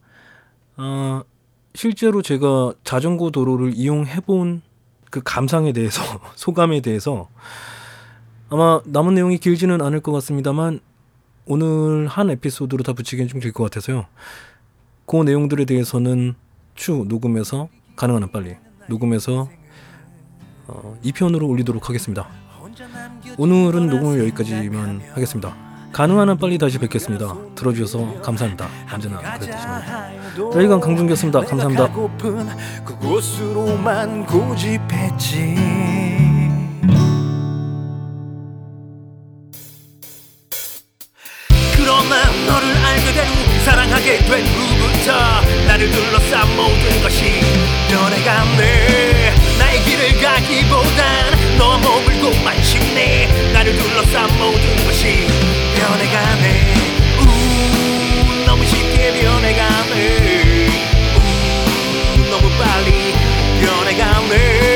어, 0.76 1.22
실제로 1.74 2.20
제가 2.20 2.74
자전거 2.84 3.30
도로를 3.30 3.72
이용해 3.74 4.20
본 4.20 4.60
그 5.10 5.20
감상에 5.24 5.72
대해서 5.72 6.02
소감에 6.36 6.80
대해서 6.80 7.28
아마 8.48 8.80
남은 8.86 9.14
내용이 9.14 9.38
길지는 9.38 9.82
않을 9.82 10.00
것 10.00 10.12
같습니다만 10.12 10.80
오늘 11.46 12.06
한 12.06 12.30
에피소드로 12.30 12.82
다 12.84 12.92
붙이기엔 12.92 13.28
좀 13.28 13.40
길 13.40 13.52
것 13.52 13.64
같아서요. 13.64 14.06
그 15.06 15.16
내용들에 15.16 15.64
대해서는 15.64 16.34
추 16.74 17.04
녹음해서 17.08 17.68
가능한 17.96 18.22
한 18.22 18.30
빨리 18.30 18.56
녹음해서 18.88 19.48
어, 20.68 20.98
2편으로 21.04 21.48
올리도록 21.48 21.88
하겠습니다. 21.88 22.28
오늘은 23.36 23.88
녹음을 23.88 24.20
여기까지만 24.20 25.00
하겠습니다. 25.12 25.69
가능한 25.92 26.28
한 26.28 26.36
빨리 26.38 26.56
다시 26.56 26.78
뵙겠습니다. 26.78 27.34
들어주셔서 27.56 28.20
감사합니다. 28.20 28.68
언제나 28.92 29.18
그랬듯이만. 29.18 30.52
저희가 30.52 30.78
강준기였습니다. 30.80 31.40
감사합니다. 31.40 31.88
그곳으로만 32.84 34.24
고집했지 34.26 35.56
그러나 41.76 42.24
너를 42.46 42.70
내 49.80 49.84
길을 49.84 50.20
가기보단 50.20 51.56
너무 51.56 52.02
물고만 52.02 52.62
싶네 52.62 53.52
나를 53.52 53.76
둘러싼 53.76 54.26
모든 54.38 54.76
것이 54.84 55.26
변해가네. 55.76 56.74
우 57.20 58.44
너무 58.44 58.64
쉽게 58.66 59.20
변해가네. 59.20 60.66
우 61.16 62.30
너무 62.30 62.50
빨리 62.58 63.14
변해가네. 63.62 64.69